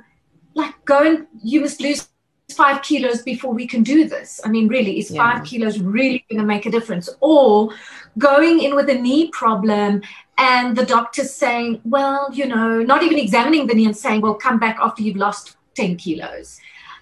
like 0.53 0.73
go 0.85 0.99
and 1.09 1.27
you 1.43 1.61
must 1.61 1.81
lose 1.81 2.07
five 2.51 2.81
kilos 2.81 3.21
before 3.21 3.53
we 3.53 3.65
can 3.65 3.81
do 3.81 4.07
this. 4.07 4.41
I 4.43 4.49
mean, 4.49 4.67
really, 4.67 4.99
is 4.99 5.09
yeah. 5.09 5.23
five 5.23 5.45
kilos 5.45 5.79
really 5.79 6.25
going 6.29 6.41
to 6.41 6.45
make 6.45 6.65
a 6.65 6.71
difference? 6.71 7.09
Or 7.21 7.73
going 8.17 8.61
in 8.61 8.75
with 8.75 8.89
a 8.89 8.93
knee 8.93 9.29
problem 9.29 10.01
and 10.37 10.75
the 10.75 10.85
doctor's 10.85 11.33
saying, 11.33 11.81
well, 11.85 12.29
you 12.33 12.45
know, 12.47 12.81
not 12.81 13.03
even 13.03 13.17
examining 13.17 13.67
the 13.67 13.73
knee 13.73 13.85
and 13.85 13.95
saying, 13.95 14.21
well, 14.21 14.35
come 14.35 14.59
back 14.59 14.77
after 14.81 15.01
you've 15.01 15.15
lost 15.15 15.55
10 15.75 15.97
kilos. 15.97 16.59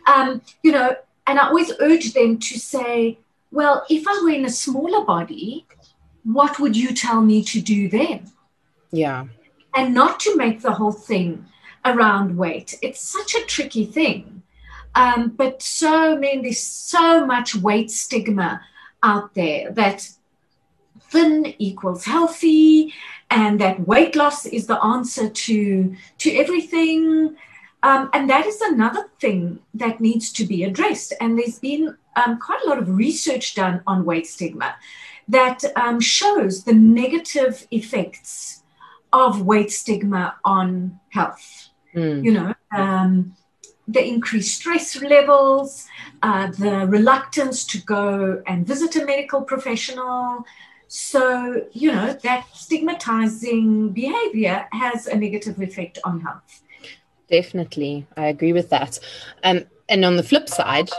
Um, 0.07 0.41
you 0.63 0.71
know, 0.71 0.95
and 1.29 1.37
I 1.37 1.45
always 1.45 1.71
urge 1.79 2.13
them 2.13 2.39
to 2.39 2.57
say, 2.57 3.19
well, 3.51 3.85
if 3.87 4.03
I 4.07 4.19
were 4.23 4.31
in 4.31 4.45
a 4.45 4.49
smaller 4.49 5.05
body, 5.05 5.67
what 6.23 6.59
would 6.59 6.75
you 6.75 6.91
tell 6.91 7.21
me 7.21 7.43
to 7.43 7.61
do 7.61 7.87
then? 7.87 8.31
Yeah. 8.89 9.27
And 9.75 9.93
not 9.93 10.19
to 10.21 10.35
make 10.35 10.61
the 10.61 10.71
whole 10.71 10.91
thing 10.91 11.45
around 11.85 12.35
weight. 12.35 12.79
It's 12.81 12.99
such 13.01 13.35
a 13.35 13.45
tricky 13.45 13.85
thing. 13.85 14.41
Um, 14.95 15.29
but 15.29 15.61
so 15.61 16.17
many, 16.17 16.41
there's 16.41 16.63
so 16.63 17.27
much 17.27 17.53
weight 17.53 17.91
stigma 17.91 18.61
out 19.03 19.35
there 19.35 19.71
that 19.73 20.09
thin 21.11 21.53
equals 21.59 22.05
healthy 22.05 22.91
and 23.29 23.61
that 23.61 23.87
weight 23.87 24.15
loss 24.15 24.47
is 24.47 24.65
the 24.65 24.83
answer 24.83 25.29
to 25.29 25.95
to 26.17 26.35
everything 26.35 27.35
um, 27.83 28.09
and 28.13 28.29
that 28.29 28.45
is 28.45 28.59
another 28.61 29.09
thing 29.19 29.59
that 29.73 29.99
needs 30.01 30.31
to 30.33 30.45
be 30.45 30.63
addressed 30.63 31.13
and 31.21 31.37
there's 31.37 31.59
been 31.59 31.95
um, 32.15 32.39
quite 32.39 32.61
a 32.65 32.69
lot 32.69 32.77
of 32.77 32.89
research 32.97 33.55
done 33.55 33.81
on 33.87 34.05
weight 34.05 34.27
stigma 34.27 34.75
that 35.27 35.63
um, 35.75 35.99
shows 35.99 36.63
the 36.63 36.73
negative 36.73 37.67
effects 37.71 38.63
of 39.13 39.41
weight 39.41 39.71
stigma 39.71 40.35
on 40.43 40.99
health 41.09 41.69
mm. 41.95 42.23
you 42.23 42.31
know 42.31 42.53
um, 42.71 43.35
the 43.89 44.07
increased 44.07 44.59
stress 44.59 45.01
levels, 45.01 45.87
uh, 46.21 46.51
the 46.51 46.85
reluctance 46.87 47.65
to 47.65 47.79
go 47.81 48.41
and 48.45 48.65
visit 48.65 48.95
a 48.95 49.03
medical 49.03 49.41
professional. 49.41 50.45
So, 50.87 51.65
you 51.71 51.91
know, 51.91 52.13
that 52.13 52.45
stigmatizing 52.53 53.89
behavior 53.89 54.67
has 54.71 55.07
a 55.07 55.15
negative 55.15 55.59
effect 55.59 55.97
on 56.03 56.21
health. 56.21 56.61
Definitely. 57.31 58.07
I 58.17 58.27
agree 58.27 58.53
with 58.53 58.69
that. 58.69 58.99
Um, 59.43 59.65
and 59.87 60.05
on 60.05 60.17
the 60.17 60.23
flip 60.23 60.49
side, 60.49 60.89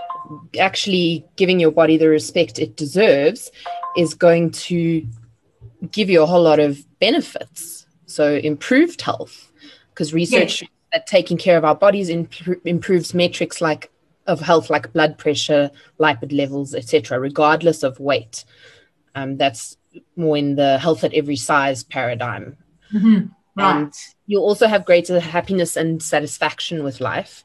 actually 0.59 1.25
giving 1.37 1.61
your 1.61 1.73
body 1.73 1.97
the 1.97 2.09
respect 2.09 2.59
it 2.59 2.77
deserves 2.77 3.51
is 3.97 4.15
going 4.15 4.51
to 4.53 5.07
give 5.91 6.11
you 6.11 6.23
a 6.23 6.27
whole 6.27 6.43
lot 6.43 6.61
of 6.61 6.85
benefits. 7.01 7.87
So, 8.07 8.35
improved 8.35 9.01
health, 9.01 9.53
because 9.91 10.13
research 10.13 10.63
yes 10.63 10.71
that 10.93 11.07
taking 11.07 11.37
care 11.37 11.57
of 11.57 11.65
our 11.65 11.75
bodies 11.75 12.09
imp- 12.09 12.67
improves 12.67 13.15
metrics 13.15 13.61
like 13.61 13.91
of 14.27 14.41
health 14.41 14.71
like 14.71 14.93
blood 14.93 15.19
pressure 15.19 15.71
lipid 15.99 16.33
levels 16.33 16.75
etc 16.75 17.19
regardless 17.19 17.83
of 17.83 17.99
weight 18.01 18.45
um, 19.15 19.37
that's 19.37 19.77
more 20.17 20.37
in 20.37 20.55
the 20.55 20.79
health 20.79 21.03
at 21.03 21.15
every 21.15 21.37
size 21.37 21.83
paradigm 21.83 22.57
mm-hmm. 22.93 23.27
Right. 23.61 23.76
and 23.76 23.95
you'll 24.26 24.45
also 24.45 24.67
have 24.67 24.85
greater 24.85 25.21
happiness 25.21 25.76
and 25.76 26.02
satisfaction 26.02 26.83
with 26.83 27.00
life 27.00 27.45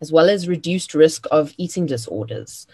as 0.00 0.12
well 0.12 0.28
as 0.28 0.48
reduced 0.48 0.94
risk 0.94 1.26
of 1.30 1.54
eating 1.56 1.86
disorders 1.86 2.66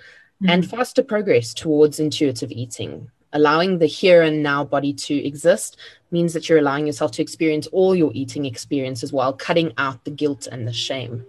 mm-hmm. 0.42 0.50
and 0.50 0.68
faster 0.68 1.02
progress 1.02 1.54
towards 1.54 2.00
intuitive 2.00 2.50
eating 2.50 3.10
allowing 3.32 3.78
the 3.78 3.86
here 3.86 4.22
and 4.22 4.42
now 4.42 4.64
body 4.64 4.92
to 4.92 5.14
exist 5.14 5.78
means 6.10 6.34
that 6.34 6.48
you're 6.48 6.58
allowing 6.58 6.86
yourself 6.86 7.10
to 7.12 7.22
experience 7.22 7.66
all 7.68 7.94
your 7.94 8.10
eating 8.14 8.44
experiences 8.44 9.12
while 9.12 9.32
cutting 9.32 9.72
out 9.78 10.04
the 10.04 10.10
guilt 10.10 10.46
and 10.50 10.66
the 10.66 10.72
shame 10.72 11.24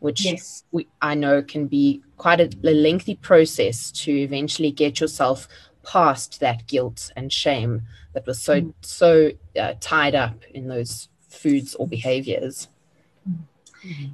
which 0.00 0.24
yes. 0.24 0.64
we, 0.72 0.86
i 1.00 1.14
know 1.14 1.42
can 1.42 1.66
be 1.66 2.02
quite 2.16 2.40
a, 2.40 2.50
a 2.64 2.74
lengthy 2.74 3.14
process 3.16 3.90
to 3.90 4.12
eventually 4.12 4.70
get 4.70 5.00
yourself 5.00 5.48
past 5.82 6.40
that 6.40 6.66
guilt 6.66 7.10
and 7.16 7.32
shame 7.32 7.82
that 8.12 8.26
was 8.26 8.40
so 8.40 8.60
mm. 8.60 8.72
so 8.82 9.30
uh, 9.58 9.74
tied 9.80 10.14
up 10.14 10.44
in 10.54 10.68
those 10.68 11.08
foods 11.28 11.74
or 11.74 11.86
behaviors 11.86 12.68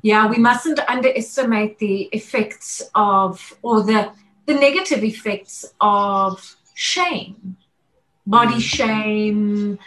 yeah 0.03 0.27
we 0.27 0.39
mustn't 0.39 0.79
underestimate 0.89 1.79
the 1.79 2.03
effects 2.13 2.83
of 2.95 3.55
or 3.63 3.83
the 3.83 4.11
the 4.49 4.55
negative 4.55 5.05
effects 5.05 5.67
of 5.79 6.57
shame, 6.75 7.57
body 8.27 8.55
mm. 8.55 8.61
shame, 8.61 9.79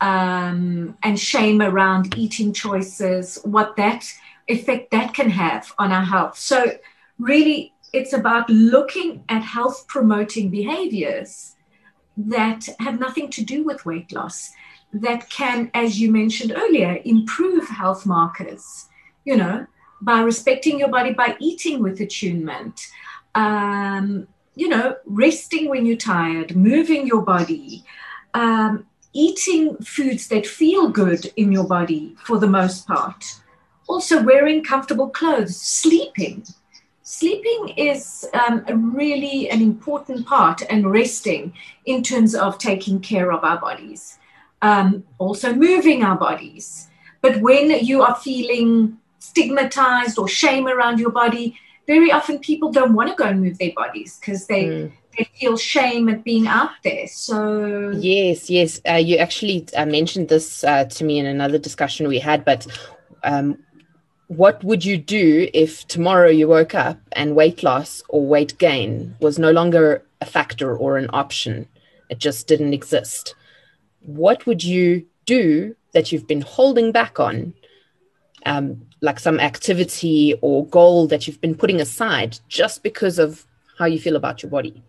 um, 0.00 0.96
and 1.02 1.20
shame 1.20 1.62
around 1.62 2.18
eating 2.18 2.52
choices, 2.52 3.38
what 3.44 3.76
that 3.76 4.12
effect 4.48 4.90
that 4.90 5.14
can 5.14 5.30
have 5.30 5.72
on 5.78 5.92
our 5.92 6.04
health. 6.04 6.36
So, 6.36 6.64
really, 7.18 7.72
it's 7.92 8.12
about 8.12 8.48
looking 8.50 9.24
at 9.28 9.42
health 9.42 9.86
promoting 9.88 10.50
behaviors 10.50 11.56
that 12.16 12.68
have 12.80 12.98
nothing 12.98 13.30
to 13.30 13.44
do 13.44 13.64
with 13.64 13.86
weight 13.86 14.12
loss, 14.12 14.50
that 14.92 15.28
can, 15.30 15.70
as 15.74 16.00
you 16.00 16.10
mentioned 16.10 16.52
earlier, 16.56 17.00
improve 17.04 17.68
health 17.68 18.06
markers, 18.06 18.86
you 19.24 19.36
know, 19.36 19.66
by 20.00 20.20
respecting 20.20 20.78
your 20.78 20.88
body, 20.88 21.12
by 21.12 21.36
eating 21.38 21.82
with 21.82 22.00
attunement. 22.00 22.80
Um, 23.34 24.26
you 24.54 24.68
know, 24.68 24.96
resting 25.04 25.68
when 25.68 25.86
you're 25.86 25.96
tired, 25.96 26.56
moving 26.56 27.06
your 27.06 27.22
body, 27.22 27.84
um, 28.34 28.86
eating 29.12 29.76
foods 29.76 30.26
that 30.28 30.46
feel 30.46 30.88
good 30.88 31.32
in 31.36 31.52
your 31.52 31.64
body 31.64 32.16
for 32.24 32.38
the 32.38 32.48
most 32.48 32.86
part. 32.86 33.24
Also, 33.86 34.22
wearing 34.22 34.64
comfortable 34.64 35.08
clothes, 35.08 35.56
sleeping. 35.56 36.44
Sleeping 37.10 37.70
is 37.78 38.28
um, 38.34 38.62
really 38.94 39.48
an 39.48 39.62
important 39.62 40.26
part, 40.26 40.60
and 40.68 40.92
resting 40.92 41.54
in 41.86 42.02
terms 42.02 42.34
of 42.34 42.58
taking 42.58 43.00
care 43.00 43.32
of 43.32 43.42
our 43.44 43.58
bodies. 43.58 44.18
Um, 44.60 45.04
also, 45.16 45.54
moving 45.54 46.04
our 46.04 46.18
bodies. 46.18 46.88
But 47.22 47.40
when 47.40 47.70
you 47.82 48.02
are 48.02 48.14
feeling 48.14 48.98
stigmatized 49.20 50.18
or 50.18 50.28
shame 50.28 50.68
around 50.68 51.00
your 51.00 51.10
body, 51.10 51.58
very 51.86 52.12
often 52.12 52.40
people 52.40 52.70
don't 52.72 52.92
want 52.92 53.08
to 53.08 53.16
go 53.16 53.24
and 53.24 53.40
move 53.40 53.56
their 53.56 53.72
bodies 53.74 54.18
because 54.20 54.46
they 54.46 54.64
mm. 54.66 54.92
they 55.16 55.24
feel 55.40 55.56
shame 55.56 56.10
at 56.10 56.22
being 56.24 56.46
out 56.46 56.72
there. 56.84 57.06
So 57.06 57.88
yes, 57.96 58.50
yes, 58.50 58.82
uh, 58.86 58.96
you 58.96 59.16
actually 59.16 59.66
uh, 59.74 59.86
mentioned 59.86 60.28
this 60.28 60.62
uh, 60.62 60.84
to 60.84 61.04
me 61.04 61.18
in 61.18 61.24
another 61.24 61.56
discussion 61.56 62.06
we 62.06 62.18
had, 62.18 62.44
but. 62.44 62.66
Um, 63.24 63.58
what 64.28 64.62
would 64.62 64.84
you 64.84 64.98
do 64.98 65.48
if 65.52 65.86
tomorrow 65.88 66.28
you 66.28 66.48
woke 66.48 66.74
up 66.74 66.98
and 67.12 67.34
weight 67.34 67.62
loss 67.62 68.02
or 68.08 68.24
weight 68.24 68.56
gain 68.58 69.16
was 69.20 69.38
no 69.38 69.50
longer 69.50 70.04
a 70.20 70.26
factor 70.26 70.76
or 70.76 70.98
an 70.98 71.08
option? 71.12 71.66
It 72.10 72.18
just 72.18 72.46
didn't 72.46 72.74
exist. 72.74 73.34
What 74.00 74.46
would 74.46 74.62
you 74.62 75.06
do 75.24 75.74
that 75.92 76.12
you've 76.12 76.26
been 76.26 76.42
holding 76.42 76.92
back 76.92 77.18
on 77.18 77.54
um, 78.46 78.86
like 79.00 79.18
some 79.18 79.40
activity 79.40 80.34
or 80.42 80.66
goal 80.66 81.06
that 81.08 81.26
you've 81.26 81.40
been 81.40 81.54
putting 81.54 81.80
aside 81.80 82.38
just 82.48 82.82
because 82.82 83.18
of 83.18 83.46
how 83.78 83.86
you 83.86 83.98
feel 83.98 84.16
about 84.16 84.42
your 84.42 84.50
body. 84.50 84.82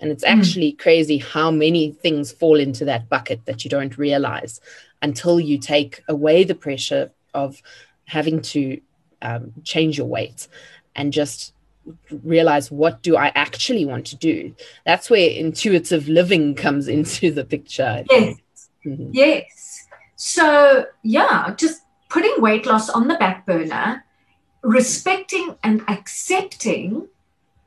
And 0.00 0.10
it's 0.10 0.24
hmm. 0.24 0.38
actually 0.38 0.72
mm. 0.72 0.78
crazy 0.78 1.18
how 1.18 1.50
many 1.50 1.92
things 1.92 2.32
fall 2.32 2.58
into 2.58 2.84
that 2.84 3.08
bucket 3.08 3.46
that 3.46 3.64
you 3.64 3.70
don't 3.70 3.96
realize 3.96 4.60
until 5.02 5.38
you 5.38 5.58
take 5.58 6.02
away 6.08 6.44
the 6.44 6.54
pressure 6.54 7.10
of 7.32 7.62
having 8.06 8.42
to 8.42 8.80
um, 9.24 9.52
change 9.64 9.98
your 9.98 10.06
weight 10.06 10.46
and 10.94 11.12
just 11.12 11.52
realize 12.22 12.70
what 12.70 13.02
do 13.02 13.16
I 13.16 13.32
actually 13.34 13.84
want 13.84 14.06
to 14.06 14.16
do. 14.16 14.54
That's 14.86 15.10
where 15.10 15.28
intuitive 15.28 16.08
living 16.08 16.54
comes 16.54 16.88
into 16.96 17.30
the 17.30 17.44
picture. 17.44 18.04
Yes. 18.10 18.36
Mm-hmm. 18.86 19.10
Yes. 19.12 19.86
So, 20.16 20.86
yeah, 21.02 21.54
just 21.56 21.82
putting 22.08 22.34
weight 22.38 22.66
loss 22.66 22.88
on 22.88 23.08
the 23.08 23.16
back 23.16 23.44
burner, 23.46 24.04
respecting 24.62 25.56
and 25.62 25.82
accepting 25.88 27.08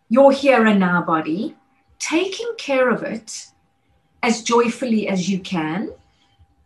your 0.09 0.31
here 0.31 0.65
and 0.65 0.79
now 0.79 1.01
body, 1.01 1.55
taking 1.99 2.53
care 2.57 2.89
of 2.89 3.03
it 3.03 3.47
as 4.23 4.43
joyfully 4.43 5.07
as 5.07 5.29
you 5.29 5.39
can, 5.39 5.91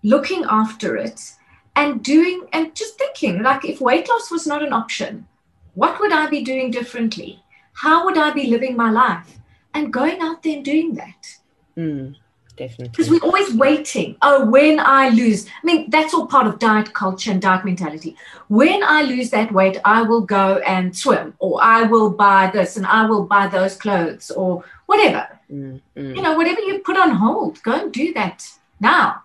looking 0.03 0.45
after 0.49 0.95
it, 0.95 1.33
and 1.75 2.03
doing 2.03 2.47
and 2.53 2.75
just 2.75 2.97
thinking 2.97 3.41
like 3.41 3.65
if 3.65 3.81
weight 3.81 4.09
loss 4.09 4.29
was 4.31 4.45
not 4.45 4.63
an 4.63 4.73
option, 4.73 5.27
what 5.73 5.99
would 5.99 6.11
I 6.11 6.27
be 6.27 6.43
doing 6.43 6.71
differently? 6.71 7.43
How 7.73 8.05
would 8.05 8.17
I 8.17 8.31
be 8.31 8.47
living 8.47 8.75
my 8.75 8.91
life? 8.91 9.37
And 9.73 9.93
going 9.93 10.21
out 10.21 10.43
there 10.43 10.55
and 10.57 10.65
doing 10.65 10.95
that. 10.95 11.37
Mm, 11.77 12.15
definitely. 12.57 12.89
Because 12.89 13.09
we're 13.09 13.23
always 13.23 13.53
waiting. 13.53 14.17
Oh, 14.21 14.45
when 14.45 14.81
I 14.81 15.07
lose, 15.09 15.47
I 15.47 15.65
mean, 15.65 15.89
that's 15.89 16.13
all 16.13 16.27
part 16.27 16.45
of 16.45 16.59
diet 16.59 16.93
culture 16.93 17.31
and 17.31 17.41
diet 17.41 17.63
mentality. 17.63 18.17
When 18.49 18.83
I 18.83 19.03
lose 19.03 19.29
that 19.29 19.53
weight, 19.53 19.79
I 19.85 20.01
will 20.01 20.21
go 20.21 20.57
and 20.67 20.95
swim, 20.95 21.35
or 21.39 21.63
I 21.63 21.83
will 21.83 22.09
buy 22.09 22.51
this 22.53 22.75
and 22.75 22.85
I 22.85 23.05
will 23.05 23.23
buy 23.23 23.47
those 23.47 23.77
clothes, 23.77 24.29
or 24.31 24.65
whatever. 24.87 25.39
Mm, 25.49 25.79
mm. 25.95 26.15
You 26.15 26.21
know, 26.21 26.35
whatever 26.35 26.59
you 26.59 26.79
put 26.79 26.97
on 26.97 27.11
hold, 27.11 27.63
go 27.63 27.71
and 27.71 27.93
do 27.93 28.13
that 28.13 28.45
now. 28.81 29.23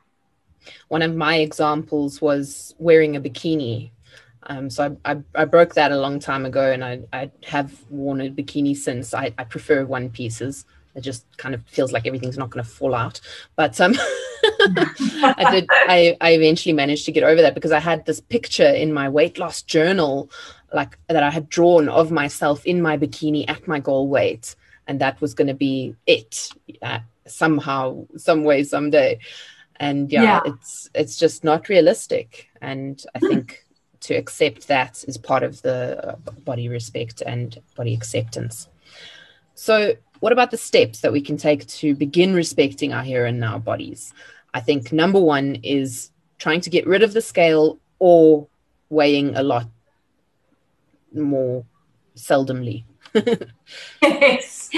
One 0.88 1.02
of 1.02 1.14
my 1.14 1.36
examples 1.36 2.20
was 2.20 2.74
wearing 2.78 3.16
a 3.16 3.20
bikini 3.20 3.90
um, 4.48 4.70
so 4.70 4.96
I, 5.04 5.12
I, 5.12 5.18
I, 5.34 5.44
broke 5.44 5.74
that 5.74 5.90
a 5.90 5.98
long 5.98 6.20
time 6.20 6.46
ago, 6.46 6.70
and 6.70 6.84
I, 6.84 7.00
I 7.12 7.30
have 7.44 7.72
worn 7.90 8.20
a 8.20 8.30
bikini 8.30 8.76
since. 8.76 9.12
I, 9.12 9.32
I 9.38 9.44
prefer 9.44 9.84
one 9.84 10.08
pieces. 10.08 10.64
It 10.94 11.00
just 11.00 11.26
kind 11.36 11.54
of 11.54 11.66
feels 11.66 11.92
like 11.92 12.06
everything's 12.06 12.38
not 12.38 12.50
going 12.50 12.64
to 12.64 12.70
fall 12.70 12.94
out. 12.94 13.20
But 13.56 13.80
um, 13.80 13.94
I 14.44 15.48
did. 15.50 15.66
I, 15.70 16.16
I 16.20 16.30
eventually 16.32 16.72
managed 16.72 17.06
to 17.06 17.12
get 17.12 17.24
over 17.24 17.42
that 17.42 17.54
because 17.54 17.72
I 17.72 17.80
had 17.80 18.06
this 18.06 18.20
picture 18.20 18.68
in 18.68 18.92
my 18.92 19.08
weight 19.08 19.38
loss 19.38 19.62
journal, 19.62 20.30
like 20.72 20.96
that 21.08 21.22
I 21.22 21.30
had 21.30 21.48
drawn 21.48 21.88
of 21.88 22.12
myself 22.12 22.64
in 22.64 22.80
my 22.80 22.96
bikini 22.96 23.44
at 23.48 23.66
my 23.66 23.80
goal 23.80 24.06
weight, 24.06 24.54
and 24.86 25.00
that 25.00 25.20
was 25.20 25.34
going 25.34 25.48
to 25.48 25.54
be 25.54 25.96
it 26.06 26.50
uh, 26.82 27.00
somehow, 27.26 28.06
some 28.16 28.44
way, 28.44 28.62
someday. 28.62 29.18
And 29.78 30.10
yeah, 30.10 30.22
yeah, 30.22 30.40
it's 30.46 30.90
it's 30.94 31.18
just 31.18 31.44
not 31.44 31.68
realistic. 31.68 32.48
And 32.60 33.02
I 33.14 33.18
think 33.18 33.64
to 34.00 34.14
accept 34.14 34.68
that 34.68 35.04
is 35.08 35.18
part 35.18 35.42
of 35.42 35.62
the 35.62 36.12
uh, 36.12 36.30
body 36.44 36.68
respect 36.68 37.22
and 37.26 37.60
body 37.76 37.94
acceptance. 37.94 38.68
So, 39.54 39.94
what 40.20 40.32
about 40.32 40.50
the 40.50 40.56
steps 40.56 41.00
that 41.00 41.12
we 41.12 41.20
can 41.20 41.36
take 41.36 41.66
to 41.66 41.94
begin 41.94 42.34
respecting 42.34 42.92
our 42.92 43.02
here 43.02 43.26
and 43.26 43.40
now 43.40 43.58
bodies? 43.58 44.12
I 44.54 44.60
think 44.60 44.92
number 44.92 45.20
one 45.20 45.56
is 45.62 46.10
trying 46.38 46.60
to 46.62 46.70
get 46.70 46.86
rid 46.86 47.02
of 47.02 47.12
the 47.12 47.20
scale 47.20 47.78
or 47.98 48.46
weighing 48.88 49.34
a 49.36 49.42
lot 49.42 49.66
more 51.12 51.64
seldomly. 52.16 52.84
yes. 54.02 54.70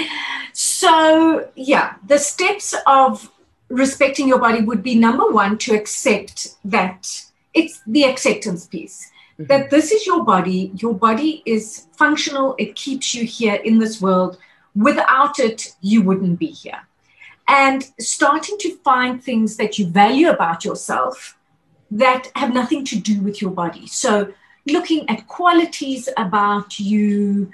So, 0.53 1.49
yeah, 1.55 1.95
the 2.05 2.17
steps 2.17 2.73
of 2.87 3.29
respecting 3.69 4.27
your 4.27 4.39
body 4.39 4.61
would 4.61 4.83
be 4.83 4.95
number 4.95 5.29
one 5.29 5.57
to 5.59 5.75
accept 5.75 6.55
that 6.65 7.07
it's 7.53 7.81
the 7.87 8.03
acceptance 8.03 8.67
piece 8.67 9.11
mm-hmm. 9.33 9.45
that 9.45 9.69
this 9.69 9.91
is 9.91 10.05
your 10.05 10.23
body. 10.23 10.71
Your 10.75 10.93
body 10.93 11.43
is 11.45 11.87
functional, 11.97 12.55
it 12.57 12.75
keeps 12.75 13.13
you 13.13 13.25
here 13.25 13.55
in 13.55 13.79
this 13.79 14.01
world. 14.01 14.37
Without 14.75 15.39
it, 15.39 15.75
you 15.81 16.01
wouldn't 16.01 16.39
be 16.39 16.47
here. 16.47 16.81
And 17.47 17.83
starting 17.99 18.57
to 18.59 18.75
find 18.77 19.23
things 19.23 19.57
that 19.57 19.79
you 19.79 19.87
value 19.87 20.29
about 20.29 20.63
yourself 20.63 21.37
that 21.89 22.31
have 22.35 22.53
nothing 22.53 22.85
to 22.85 22.99
do 22.99 23.19
with 23.21 23.41
your 23.41 23.49
body. 23.49 23.87
So, 23.87 24.31
looking 24.67 25.09
at 25.09 25.27
qualities 25.27 26.07
about 26.15 26.79
you, 26.79 27.49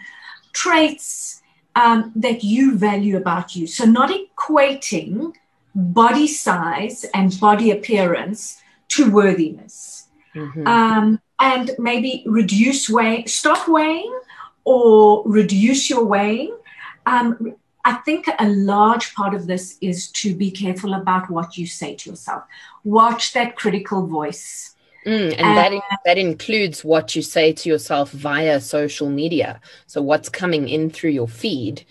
traits 0.51 1.41
um, 1.77 2.11
that 2.15 2.43
you 2.43 2.77
value 2.77 3.15
about 3.15 3.55
you. 3.55 3.67
So, 3.67 3.85
not 3.85 4.11
equating 4.11 5.33
body 5.75 6.27
size 6.27 7.05
and 7.13 7.37
body 7.39 7.71
appearance 7.71 8.61
to 8.89 9.11
worthiness. 9.11 10.07
Mm-hmm. 10.33 10.67
Um, 10.67 11.21
and 11.39 11.71
maybe 11.77 12.23
reduce 12.25 12.89
weight, 12.89 13.29
stop 13.29 13.67
weighing 13.67 14.19
or 14.63 15.23
reduce 15.25 15.89
your 15.89 16.05
weighing. 16.05 16.57
Um, 17.05 17.55
I 17.83 17.93
think 17.93 18.27
a 18.39 18.49
large 18.49 19.13
part 19.13 19.35
of 19.35 19.45
this 19.45 19.77
is 19.79 20.09
to 20.13 20.33
be 20.33 20.49
careful 20.49 20.95
about 20.95 21.29
what 21.29 21.57
you 21.57 21.67
say 21.67 21.95
to 21.95 22.09
yourself. 22.09 22.43
Watch 22.83 23.33
that 23.33 23.55
critical 23.55 24.07
voice. 24.07 24.75
Mm, 25.05 25.33
and, 25.33 25.33
and 25.33 25.57
that, 25.57 25.71
in, 25.71 25.81
that 26.05 26.17
includes 26.17 26.83
what 26.83 27.15
you 27.15 27.21
say 27.21 27.53
to 27.53 27.69
yourself 27.69 28.11
via 28.11 28.59
social 28.59 29.09
media. 29.09 29.61
So 29.85 30.01
what's 30.01 30.29
coming 30.29 30.67
in 30.67 30.89
through 30.89 31.11
your 31.11 31.27
feed. 31.27 31.85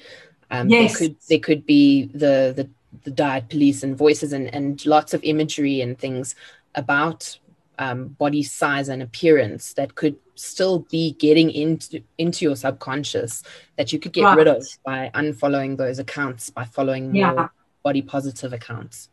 Um, 0.51 0.68
yes. 0.68 0.99
there, 0.99 1.09
could, 1.09 1.16
there 1.29 1.38
could 1.38 1.64
be 1.64 2.07
the, 2.07 2.53
the, 2.57 2.68
the 3.02 3.11
diet 3.11 3.48
police 3.48 3.83
and 3.83 3.96
voices 3.96 4.33
and, 4.33 4.52
and 4.54 4.85
lots 4.87 5.14
of 5.14 5.22
imagery 5.24 5.80
and 5.80 5.98
things 5.98 6.35
about 6.74 7.38
um, 7.78 8.09
body 8.09 8.42
size 8.42 8.88
and 8.88 9.02
appearance 9.02 9.72
that 9.74 9.94
could 9.94 10.16
still 10.37 10.80
be 10.90 11.12
getting 11.12 11.50
into 11.50 12.02
into 12.18 12.44
your 12.44 12.57
subconscious 12.57 13.42
that 13.76 13.92
you 13.92 13.98
could 13.98 14.12
get 14.12 14.24
right. 14.24 14.37
rid 14.37 14.48
of 14.48 14.66
by 14.85 15.11
unfollowing 15.14 15.76
those 15.76 15.98
accounts 15.98 16.50
by 16.50 16.64
following 16.64 17.12
more 17.12 17.50
body 17.83 18.02
positive 18.02 18.52
accounts 18.52 19.11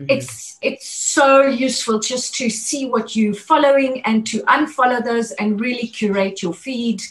mm-hmm. 0.00 0.06
it's 0.08 0.56
it's 0.62 0.88
so 0.88 1.42
useful 1.42 1.98
just 1.98 2.34
to 2.34 2.48
see 2.48 2.88
what 2.88 3.16
you're 3.16 3.34
following 3.34 4.00
and 4.02 4.26
to 4.26 4.40
unfollow 4.42 5.04
those 5.04 5.32
and 5.32 5.60
really 5.60 5.88
curate 5.88 6.42
your 6.42 6.54
feed 6.54 7.02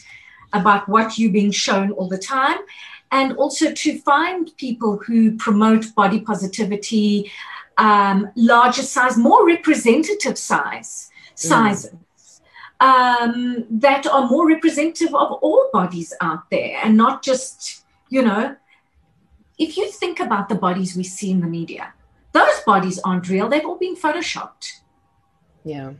about 0.52 0.88
what 0.88 1.18
you're 1.18 1.32
being 1.32 1.50
shown 1.50 1.90
all 1.92 2.08
the 2.08 2.18
time 2.18 2.58
and 3.12 3.36
also 3.36 3.72
to 3.72 3.98
find 4.00 4.56
people 4.56 4.98
who 4.98 5.36
promote 5.36 5.94
body 5.94 6.20
positivity 6.20 7.30
um, 7.78 8.30
larger 8.36 8.82
size, 8.82 9.16
more 9.16 9.46
representative 9.46 10.38
size 10.38 11.10
sizes. 11.34 11.92
Mm. 11.92 11.98
Um, 12.78 13.64
that 13.70 14.06
are 14.06 14.28
more 14.28 14.46
representative 14.46 15.14
of 15.14 15.32
all 15.32 15.70
bodies 15.72 16.12
out 16.20 16.50
there 16.50 16.78
and 16.84 16.94
not 16.94 17.22
just, 17.22 17.86
you 18.10 18.20
know, 18.20 18.54
if 19.58 19.78
you 19.78 19.90
think 19.90 20.20
about 20.20 20.50
the 20.50 20.56
bodies 20.56 20.94
we 20.94 21.02
see 21.02 21.30
in 21.30 21.40
the 21.40 21.46
media, 21.46 21.94
those 22.32 22.60
bodies 22.66 22.98
aren't 22.98 23.30
real. 23.30 23.48
They've 23.48 23.64
all 23.64 23.78
been 23.78 23.96
photoshopped. 23.96 24.80
Yeah. 25.64 25.92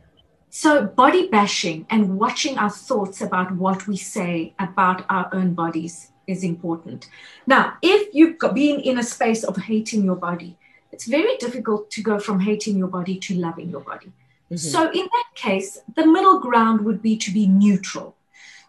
So, 0.51 0.85
body 0.85 1.27
bashing 1.29 1.87
and 1.89 2.19
watching 2.19 2.59
our 2.59 2.69
thoughts 2.69 3.21
about 3.21 3.55
what 3.55 3.87
we 3.87 3.97
say 3.97 4.53
about 4.59 5.03
our 5.09 5.29
own 5.33 5.55
bodies 5.55 6.11
is 6.27 6.43
important. 6.43 7.09
Now, 7.47 7.77
if 7.81 8.13
you've 8.13 8.37
been 8.53 8.79
in 8.81 8.99
a 8.99 9.03
space 9.03 9.43
of 9.43 9.55
hating 9.57 10.03
your 10.03 10.17
body, 10.17 10.57
it's 10.91 11.07
very 11.07 11.37
difficult 11.37 11.89
to 11.91 12.01
go 12.01 12.19
from 12.19 12.41
hating 12.41 12.77
your 12.77 12.87
body 12.87 13.17
to 13.19 13.35
loving 13.35 13.69
your 13.69 13.81
body. 13.81 14.11
Mm-hmm. 14.51 14.57
So, 14.57 14.91
in 14.91 15.05
that 15.05 15.29
case, 15.35 15.79
the 15.95 16.05
middle 16.05 16.39
ground 16.39 16.81
would 16.81 17.01
be 17.01 17.17
to 17.17 17.31
be 17.31 17.47
neutral. 17.47 18.15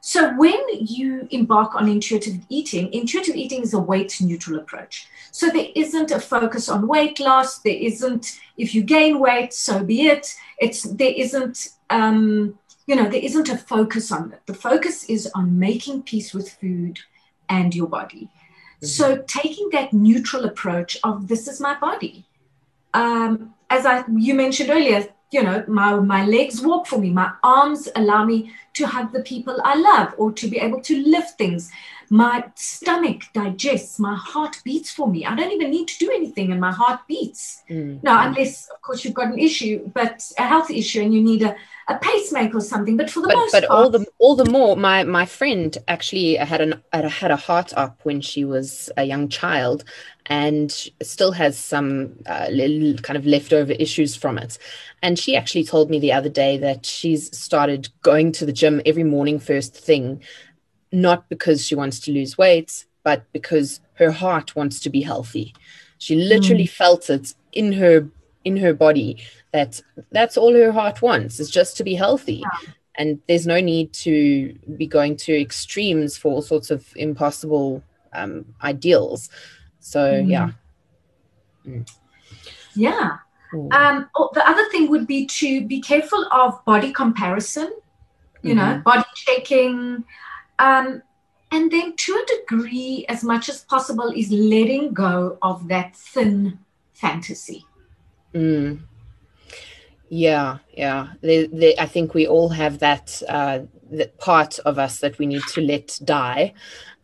So, 0.01 0.35
when 0.37 0.61
you 0.73 1.29
embark 1.31 1.75
on 1.75 1.89
intuitive 1.89 2.41
eating, 2.49 2.93
intuitive 2.93 3.37
eating 3.37 3.63
is 3.63 3.75
a 3.75 3.79
weight 3.79 4.17
neutral 4.21 4.59
approach. 4.59 5.09
So, 5.31 5.49
there 5.49 5.69
isn't 5.75 6.11
a 6.11 6.21
focus 6.21 6.69
on 6.69 6.89
weight 6.89 7.21
loss. 7.21 7.61
There 7.61 7.77
isn't, 7.77 8.41
if 8.57 8.75
you 8.75 8.83
gain 8.83 9.21
weight, 9.21 9.55
so 9.55 9.85
be 9.85 10.09
it. 10.09 10.35
It's, 10.59 10.83
there 10.83 11.15
isn't, 11.17 11.69
um, 11.91 12.59
you 12.87 12.97
know, 12.97 13.09
there 13.09 13.23
isn't 13.23 13.49
a 13.49 13.57
focus 13.57 14.11
on 14.11 14.33
it. 14.33 14.41
The 14.47 14.55
focus 14.55 15.05
is 15.05 15.31
on 15.35 15.59
making 15.59 16.03
peace 16.03 16.35
with 16.35 16.51
food 16.51 16.99
and 17.49 17.75
your 17.75 17.89
body. 17.89 18.29
Mm-hmm. 18.29 18.87
So 18.87 19.25
taking 19.27 19.69
that 19.71 19.93
neutral 19.93 20.45
approach 20.45 20.99
of 21.05 21.29
this 21.29 21.49
is 21.49 21.61
my 21.61 21.79
body. 21.79 22.25
Um, 22.95 23.55
as 23.71 23.85
I 23.87 24.05
you 24.17 24.35
mentioned 24.35 24.71
earlier, 24.71 25.09
you 25.31 25.43
know, 25.43 25.65
my, 25.69 25.95
my 25.97 26.25
legs 26.25 26.61
walk 26.63 26.87
for 26.87 26.99
me, 26.99 27.11
my 27.11 27.33
arms 27.43 27.89
allow 27.97 28.25
me 28.25 28.53
to 28.79 28.87
hug 28.87 29.13
the 29.13 29.23
people 29.23 29.57
I 29.65 29.75
love 29.91 30.15
or 30.17 30.33
to 30.33 30.47
be 30.49 30.59
able 30.59 30.81
to 30.83 30.95
lift 31.15 31.37
things. 31.39 31.71
My 32.11 32.45
stomach 32.55 33.25
digests, 33.35 33.99
my 33.99 34.17
heart 34.17 34.57
beats 34.65 34.91
for 34.91 35.07
me. 35.15 35.27
I 35.27 35.35
don't 35.35 35.53
even 35.53 35.71
need 35.71 35.89
to 35.89 35.99
do 35.99 36.11
anything 36.11 36.51
and 36.53 36.61
my 36.61 36.73
heart 36.73 37.01
beats. 37.07 37.63
Mm. 37.69 38.03
Now, 38.03 38.27
unless, 38.27 38.69
of 38.71 38.81
course, 38.81 39.05
you've 39.05 39.21
got 39.21 39.29
an 39.29 39.39
issue, 39.39 39.91
but 39.93 40.17
a 40.39 40.47
health 40.53 40.71
issue 40.71 41.03
and 41.03 41.13
you 41.13 41.21
need 41.21 41.43
a, 41.43 41.55
a 41.89 41.99
pacemaker 41.99 42.59
or 42.59 42.63
something. 42.63 42.97
But 42.97 43.11
for 43.11 43.21
the 43.21 43.29
but, 43.29 43.37
most 43.37 43.53
but 43.53 43.67
part, 43.67 43.79
all 43.79 43.91
the 43.91 44.07
all 44.19 44.37
the 44.37 44.51
more, 44.51 44.77
my 44.77 45.05
my 45.05 45.27
friend 45.27 45.77
actually 45.87 46.37
had 46.37 46.61
an 46.61 46.83
had 46.93 47.31
a 47.31 47.37
heart 47.37 47.71
up 47.77 48.01
when 48.05 48.21
she 48.21 48.43
was 48.55 48.91
a 48.97 49.05
young 49.05 49.29
child, 49.29 49.85
and 50.29 50.71
still 51.03 51.33
has 51.33 51.55
some 51.59 52.13
uh, 52.27 52.49
little 52.51 52.95
kind 53.07 53.17
of 53.17 53.25
leftover 53.25 53.73
issues 53.73 54.15
from 54.15 54.39
it. 54.39 54.59
And 55.03 55.19
she 55.19 55.37
actually 55.37 55.65
told 55.65 55.91
me 55.91 55.99
the 55.99 56.13
other 56.13 56.29
day 56.29 56.59
that 56.59 56.85
she's 56.85 57.37
started 57.37 57.89
going 58.03 58.33
to 58.33 58.45
the 58.45 58.53
gym 58.53 58.68
every 58.85 59.05
morning 59.05 59.39
first 59.39 59.77
thing, 59.77 60.23
not 60.93 61.29
because 61.29 61.65
she 61.67 61.75
wants 61.75 62.01
to 62.01 62.13
lose 62.13 62.39
weight, 62.39 62.87
but 63.03 63.21
because 63.33 63.81
her 63.95 64.11
heart 64.11 64.55
wants 64.57 64.81
to 64.81 64.91
be 64.91 65.03
healthy. 65.03 65.55
She 65.99 66.15
literally 66.15 66.65
mm. 66.65 66.71
felt 66.83 67.11
it 67.11 67.35
in 67.53 67.73
her 67.73 68.09
in 68.45 68.57
her 68.57 68.73
body 68.73 69.11
that 69.53 69.81
that's 70.13 70.37
all 70.37 70.55
her 70.55 70.73
heart 70.73 71.03
wants 71.03 71.41
is 71.41 71.51
just 71.51 71.77
to 71.77 71.85
be 71.85 71.95
healthy. 71.95 72.43
Yeah. 72.43 72.73
And 72.95 73.21
there's 73.29 73.47
no 73.47 73.61
need 73.61 73.93
to 74.05 74.55
be 74.77 74.87
going 74.87 75.17
to 75.19 75.41
extremes 75.41 76.17
for 76.17 76.33
all 76.33 76.43
sorts 76.43 76.71
of 76.71 76.87
impossible 76.97 77.83
um, 78.13 78.45
ideals. 78.63 79.31
So 79.81 80.01
mm. 80.01 80.31
yeah. 80.31 80.51
Mm. 81.67 81.89
Yeah. 82.75 83.19
Um, 83.73 84.09
oh, 84.15 84.31
the 84.35 84.47
other 84.47 84.69
thing 84.71 84.91
would 84.91 85.07
be 85.07 85.27
to 85.27 85.67
be 85.67 85.81
careful 85.81 86.27
of 86.33 86.63
body 86.67 86.93
comparison, 86.93 87.73
you 88.43 88.55
mm-hmm. 88.55 88.59
know, 88.59 88.83
body 88.85 89.05
checking. 89.15 90.05
Um, 90.59 91.03
and 91.51 91.71
then 91.71 91.97
to 91.97 92.13
a 92.13 92.37
degree, 92.39 93.07
as 93.09 93.25
much 93.25 93.49
as 93.49 93.65
possible, 93.65 94.13
is 94.15 94.31
letting 94.31 94.93
go 94.93 95.39
of 95.41 95.69
that 95.69 95.97
thin 95.97 96.59
fantasy. 96.93 97.65
Mm. 98.35 98.81
Yeah, 100.11 100.59
yeah. 100.73 101.09
They, 101.23 101.47
they, 101.47 101.77
I 101.79 101.87
think 101.87 102.15
we 102.15 102.27
all 102.27 102.49
have 102.51 102.79
that, 102.81 103.23
uh, 103.29 103.61
that 103.93 104.19
part 104.19 104.59
of 104.61 104.79
us 104.79 105.01
that 105.01 105.19
we 105.19 105.27
need 105.27 105.43
to 105.53 105.61
let 105.61 105.99
die. 106.05 106.55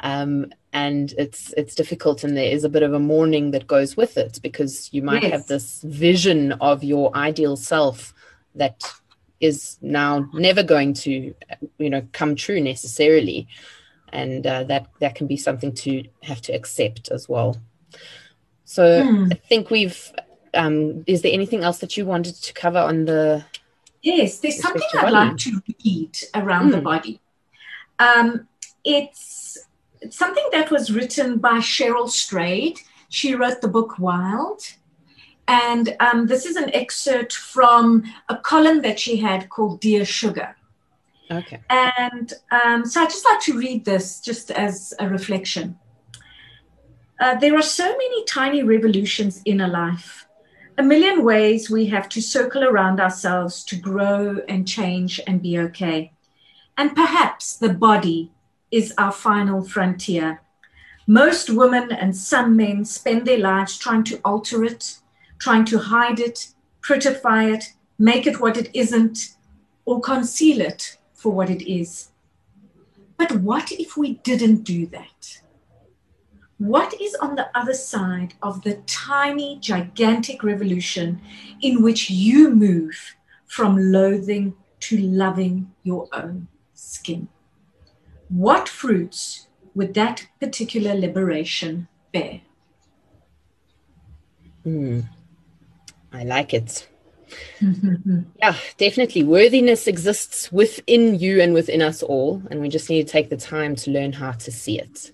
Um, 0.00 0.52
and 0.74 1.14
it's 1.16 1.54
it's 1.56 1.76
difficult 1.76 2.24
and 2.24 2.36
there 2.36 2.50
is 2.50 2.64
a 2.64 2.68
bit 2.68 2.82
of 2.82 2.92
a 2.92 2.98
mourning 2.98 3.52
that 3.52 3.68
goes 3.68 3.96
with 3.96 4.18
it 4.18 4.40
because 4.42 4.92
you 4.92 5.02
might 5.02 5.22
yes. 5.22 5.30
have 5.30 5.46
this 5.46 5.80
vision 5.82 6.50
of 6.60 6.82
your 6.82 7.16
ideal 7.16 7.56
self 7.56 8.12
that 8.56 8.82
is 9.40 9.78
now 9.82 10.28
never 10.32 10.62
going 10.62 10.94
to 10.94 11.34
you 11.78 11.90
know 11.90 12.06
come 12.12 12.34
true 12.34 12.60
necessarily 12.60 13.46
and 14.12 14.46
uh, 14.46 14.64
that 14.64 14.86
that 15.00 15.14
can 15.14 15.26
be 15.26 15.36
something 15.36 15.72
to 15.72 16.04
have 16.22 16.40
to 16.40 16.52
accept 16.52 17.10
as 17.10 17.28
well 17.28 17.56
so 18.64 19.04
hmm. 19.04 19.28
i 19.30 19.34
think 19.34 19.70
we've 19.70 20.12
um, 20.54 21.02
is 21.08 21.22
there 21.22 21.32
anything 21.32 21.64
else 21.64 21.78
that 21.78 21.96
you 21.96 22.06
wanted 22.06 22.36
to 22.36 22.52
cover 22.52 22.78
on 22.78 23.06
the 23.06 23.44
yes 24.02 24.38
there's 24.38 24.60
something 24.60 24.86
i'd 24.94 25.02
body? 25.02 25.12
like 25.12 25.36
to 25.36 25.60
read 25.84 26.16
around 26.34 26.70
the 26.70 26.78
hmm. 26.78 26.84
body 26.84 27.20
um, 27.98 28.48
it's 28.84 29.58
something 30.10 30.44
that 30.52 30.70
was 30.70 30.92
written 30.92 31.38
by 31.38 31.58
Cheryl 31.58 32.08
Strayed. 32.08 32.80
She 33.08 33.34
wrote 33.34 33.60
the 33.60 33.68
book 33.68 33.98
Wild. 33.98 34.62
And 35.46 35.96
um, 36.00 36.26
this 36.26 36.46
is 36.46 36.56
an 36.56 36.74
excerpt 36.74 37.34
from 37.34 38.04
a 38.28 38.36
column 38.36 38.82
that 38.82 38.98
she 38.98 39.16
had 39.16 39.48
called 39.48 39.80
Dear 39.80 40.04
Sugar. 40.04 40.56
Okay. 41.30 41.60
And 41.70 42.32
um, 42.50 42.84
so 42.84 43.02
I'd 43.02 43.10
just 43.10 43.24
like 43.24 43.40
to 43.40 43.58
read 43.58 43.84
this 43.84 44.20
just 44.20 44.50
as 44.50 44.94
a 44.98 45.08
reflection. 45.08 45.78
Uh, 47.20 47.34
there 47.36 47.56
are 47.56 47.62
so 47.62 47.84
many 47.84 48.24
tiny 48.24 48.62
revolutions 48.62 49.40
in 49.44 49.60
a 49.60 49.68
life, 49.68 50.26
a 50.76 50.82
million 50.82 51.24
ways 51.24 51.70
we 51.70 51.86
have 51.86 52.08
to 52.10 52.20
circle 52.20 52.64
around 52.64 53.00
ourselves 53.00 53.64
to 53.64 53.76
grow 53.76 54.38
and 54.48 54.66
change 54.66 55.20
and 55.26 55.40
be 55.40 55.58
okay. 55.58 56.12
And 56.76 56.94
perhaps 56.94 57.56
the 57.56 57.72
body 57.72 58.32
is 58.70 58.92
our 58.98 59.12
final 59.12 59.62
frontier. 59.62 60.40
Most 61.06 61.50
women 61.50 61.92
and 61.92 62.16
some 62.16 62.56
men 62.56 62.84
spend 62.84 63.26
their 63.26 63.38
lives 63.38 63.78
trying 63.78 64.04
to 64.04 64.20
alter 64.24 64.64
it, 64.64 64.98
trying 65.38 65.64
to 65.66 65.78
hide 65.78 66.20
it, 66.20 66.48
prettify 66.82 67.54
it, 67.54 67.64
make 67.98 68.26
it 68.26 68.40
what 68.40 68.56
it 68.56 68.70
isn't, 68.74 69.36
or 69.84 70.00
conceal 70.00 70.60
it 70.60 70.98
for 71.12 71.32
what 71.32 71.50
it 71.50 71.62
is. 71.70 72.10
But 73.16 73.32
what 73.32 73.70
if 73.72 73.96
we 73.96 74.14
didn't 74.14 74.64
do 74.64 74.86
that? 74.86 75.40
What 76.58 77.00
is 77.00 77.14
on 77.16 77.34
the 77.34 77.48
other 77.56 77.74
side 77.74 78.34
of 78.42 78.62
the 78.62 78.74
tiny, 78.86 79.58
gigantic 79.60 80.42
revolution 80.42 81.20
in 81.60 81.82
which 81.82 82.10
you 82.10 82.50
move 82.50 83.16
from 83.46 83.92
loathing 83.92 84.54
to 84.80 84.98
loving 84.98 85.72
your 85.82 86.08
own 86.12 86.48
skin? 86.74 87.28
what 88.28 88.68
fruits 88.68 89.46
would 89.74 89.94
that 89.94 90.26
particular 90.40 90.94
liberation 90.94 91.88
bear? 92.12 92.40
Mm, 94.66 95.04
I 96.14 96.22
like 96.22 96.54
it. 96.54 96.88
yeah, 97.60 98.56
definitely. 98.78 99.24
Worthiness 99.24 99.86
exists 99.86 100.52
within 100.52 101.18
you 101.18 101.40
and 101.40 101.52
within 101.52 101.82
us 101.82 102.02
all, 102.02 102.42
and 102.50 102.60
we 102.60 102.68
just 102.68 102.88
need 102.88 103.06
to 103.06 103.12
take 103.12 103.30
the 103.30 103.36
time 103.36 103.74
to 103.76 103.90
learn 103.90 104.12
how 104.12 104.32
to 104.32 104.52
see 104.52 104.78
it. 104.78 105.10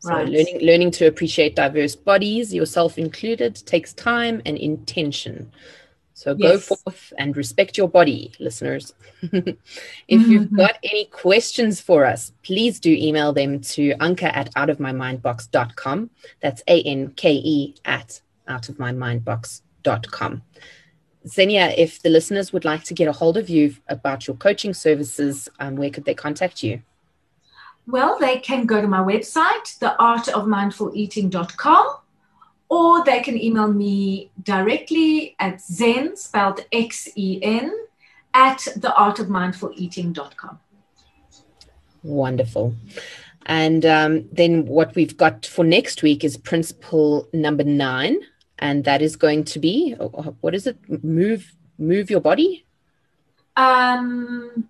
So 0.00 0.10
right. 0.10 0.28
learning 0.28 0.60
learning 0.60 0.90
to 0.92 1.06
appreciate 1.06 1.56
diverse 1.56 1.96
bodies, 1.96 2.54
yourself 2.54 2.98
included, 2.98 3.56
takes 3.66 3.92
time 3.94 4.42
and 4.46 4.56
intention. 4.58 5.50
So 6.12 6.34
yes. 6.36 6.68
go 6.68 6.76
forth 6.76 7.12
and 7.16 7.36
respect 7.36 7.78
your 7.78 7.88
body, 7.88 8.32
listeners. 8.38 8.92
if 9.22 9.32
mm-hmm. 9.32 10.30
you've 10.30 10.56
got 10.56 10.76
any 10.82 11.06
questions 11.06 11.80
for 11.80 12.04
us, 12.04 12.32
please 12.42 12.80
do 12.80 12.90
email 12.90 13.32
them 13.32 13.60
to 13.60 13.94
anke 13.94 14.24
at 14.24 14.52
outofmymindbox.com. 14.54 16.10
That's 16.40 16.62
A 16.68 16.82
N 16.82 17.12
K 17.16 17.32
E 17.34 17.74
at 17.84 18.20
outofmymindbox.com. 18.48 19.67
Xenia, 21.26 21.72
if 21.76 22.00
the 22.02 22.10
listeners 22.10 22.52
would 22.52 22.64
like 22.64 22.84
to 22.84 22.94
get 22.94 23.08
a 23.08 23.12
hold 23.12 23.36
of 23.36 23.48
you 23.48 23.74
about 23.88 24.26
your 24.26 24.36
coaching 24.36 24.72
services, 24.72 25.48
um, 25.58 25.74
where 25.76 25.90
could 25.90 26.04
they 26.04 26.14
contact 26.14 26.62
you? 26.62 26.82
Well, 27.86 28.16
they 28.18 28.38
can 28.38 28.66
go 28.66 28.80
to 28.80 28.86
my 28.86 29.00
website, 29.00 29.78
theartofmindfuleating.com 29.80 31.96
or 32.68 33.04
they 33.04 33.20
can 33.20 33.40
email 33.40 33.68
me 33.68 34.30
directly 34.42 35.36
at 35.38 35.60
Zen, 35.60 36.16
spelled 36.16 36.64
X 36.72 37.08
E 37.16 37.38
N, 37.42 37.72
at 38.34 38.58
theartofmindfuleating.com. 38.58 40.58
Wonderful. 42.02 42.74
And 43.46 43.86
um, 43.86 44.28
then 44.30 44.66
what 44.66 44.94
we've 44.94 45.16
got 45.16 45.46
for 45.46 45.64
next 45.64 46.02
week 46.02 46.22
is 46.22 46.36
principle 46.36 47.26
number 47.32 47.64
nine, 47.64 48.18
and 48.58 48.84
that 48.84 49.02
is 49.02 49.16
going 49.16 49.44
to 49.44 49.58
be 49.58 49.92
what 50.40 50.54
is 50.54 50.66
it? 50.66 50.76
Move, 51.04 51.54
move 51.78 52.10
your 52.10 52.20
body. 52.20 52.64
Um, 53.56 54.68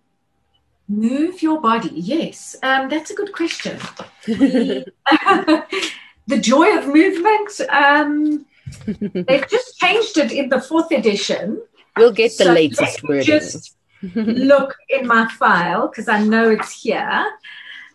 move 0.88 1.42
your 1.42 1.60
body. 1.60 1.90
Yes, 1.94 2.56
um, 2.62 2.88
that's 2.88 3.10
a 3.10 3.14
good 3.14 3.32
question. 3.32 3.78
We, 4.26 4.84
the 6.26 6.38
joy 6.40 6.78
of 6.78 6.86
movement. 6.86 7.60
Um, 7.68 8.46
they've 8.86 9.48
just 9.48 9.78
changed 9.78 10.18
it 10.18 10.32
in 10.32 10.48
the 10.48 10.60
fourth 10.60 10.90
edition. 10.92 11.62
We'll 11.96 12.12
get 12.12 12.36
the 12.36 12.44
so 12.44 12.52
latest 12.52 13.02
wording. 13.02 13.24
Just 13.24 13.76
look 14.14 14.76
in 14.88 15.06
my 15.06 15.28
file 15.38 15.88
because 15.88 16.08
I 16.08 16.22
know 16.22 16.50
it's 16.50 16.82
here 16.82 17.26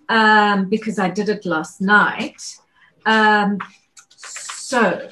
um, 0.10 0.70
because 0.70 1.00
I 1.00 1.10
did 1.10 1.30
it 1.30 1.46
last 1.46 1.82
night. 1.82 2.42
Um, 3.06 3.60
so, 4.10 5.10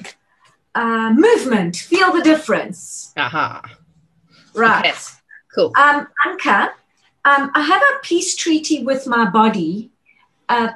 uh, 0.74 1.12
movement, 1.14 1.76
feel 1.76 2.12
the 2.12 2.22
difference. 2.22 3.12
Aha. 3.16 3.62
Right. 4.54 4.86
Okay. 4.86 4.98
Cool. 5.54 5.72
Um, 5.76 6.08
Anke, 6.26 6.70
um, 7.24 7.50
I 7.54 7.60
have 7.60 7.82
a 7.82 7.98
peace 8.02 8.36
treaty 8.36 8.82
with 8.82 9.06
my 9.06 9.28
body 9.28 9.90
uh, 10.48 10.70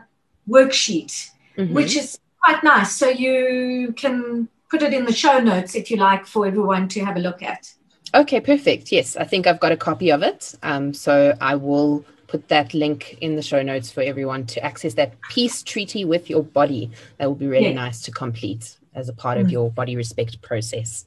worksheet, 0.49 1.31
mm-hmm. 1.57 1.75
which 1.75 1.97
is 1.97 2.19
quite 2.43 2.63
nice. 2.63 2.95
So 2.95 3.09
you 3.09 3.93
can 3.97 4.49
put 4.71 4.83
it 4.83 4.93
in 4.93 5.05
the 5.05 5.13
show 5.13 5.39
notes 5.39 5.75
if 5.75 5.91
you 5.91 5.97
like 5.97 6.27
for 6.27 6.47
everyone 6.47 6.89
to 6.89 7.05
have 7.05 7.17
a 7.17 7.21
look 7.21 7.43
at. 7.43 7.73
Okay, 8.15 8.41
perfect. 8.41 8.93
Yes, 8.93 9.17
I 9.17 9.25
think 9.25 9.47
I've 9.47 9.61
got 9.61 9.73
a 9.73 9.77
copy 9.77 10.11
of 10.11 10.23
it. 10.23 10.55
Um, 10.63 10.95
so 10.95 11.37
I 11.41 11.57
will 11.57 12.05
put 12.29 12.49
that 12.49 12.75
link 12.75 13.19
in 13.21 13.37
the 13.37 13.43
show 13.43 13.63
notes 13.63 13.91
for 13.91 14.03
everyone 14.03 14.47
to 14.47 14.65
access 14.65 14.95
that 14.95 15.15
peace 15.31 15.63
treaty 15.63 16.05
with 16.05 16.29
your 16.29 16.43
body. 16.43 16.91
That 17.19 17.27
will 17.27 17.35
be 17.35 17.47
really 17.47 17.73
nice 17.73 18.03
to 18.03 18.11
complete 18.11 18.77
as 18.97 19.09
a 19.09 19.13
part 19.13 19.39
mm. 19.39 19.43
of 19.43 19.51
your 19.51 19.71
body 19.71 19.95
respect 19.95 20.43
process. 20.43 21.05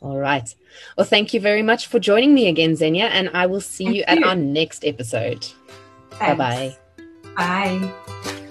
All 0.00 0.18
right. 0.18 0.54
Well, 0.96 1.06
thank 1.06 1.34
you 1.34 1.40
very 1.40 1.62
much 1.62 1.88
for 1.88 1.98
joining 1.98 2.32
me 2.32 2.46
again, 2.46 2.76
Xenia, 2.76 3.06
and 3.06 3.30
I 3.34 3.46
will 3.46 3.60
see 3.60 3.84
Thank 3.84 3.96
you 3.96 4.02
at 4.04 4.22
our 4.22 4.36
next 4.36 4.84
episode. 4.84 5.44
Bye 6.20 6.34
bye. 6.34 6.76
Bye. 7.36 8.44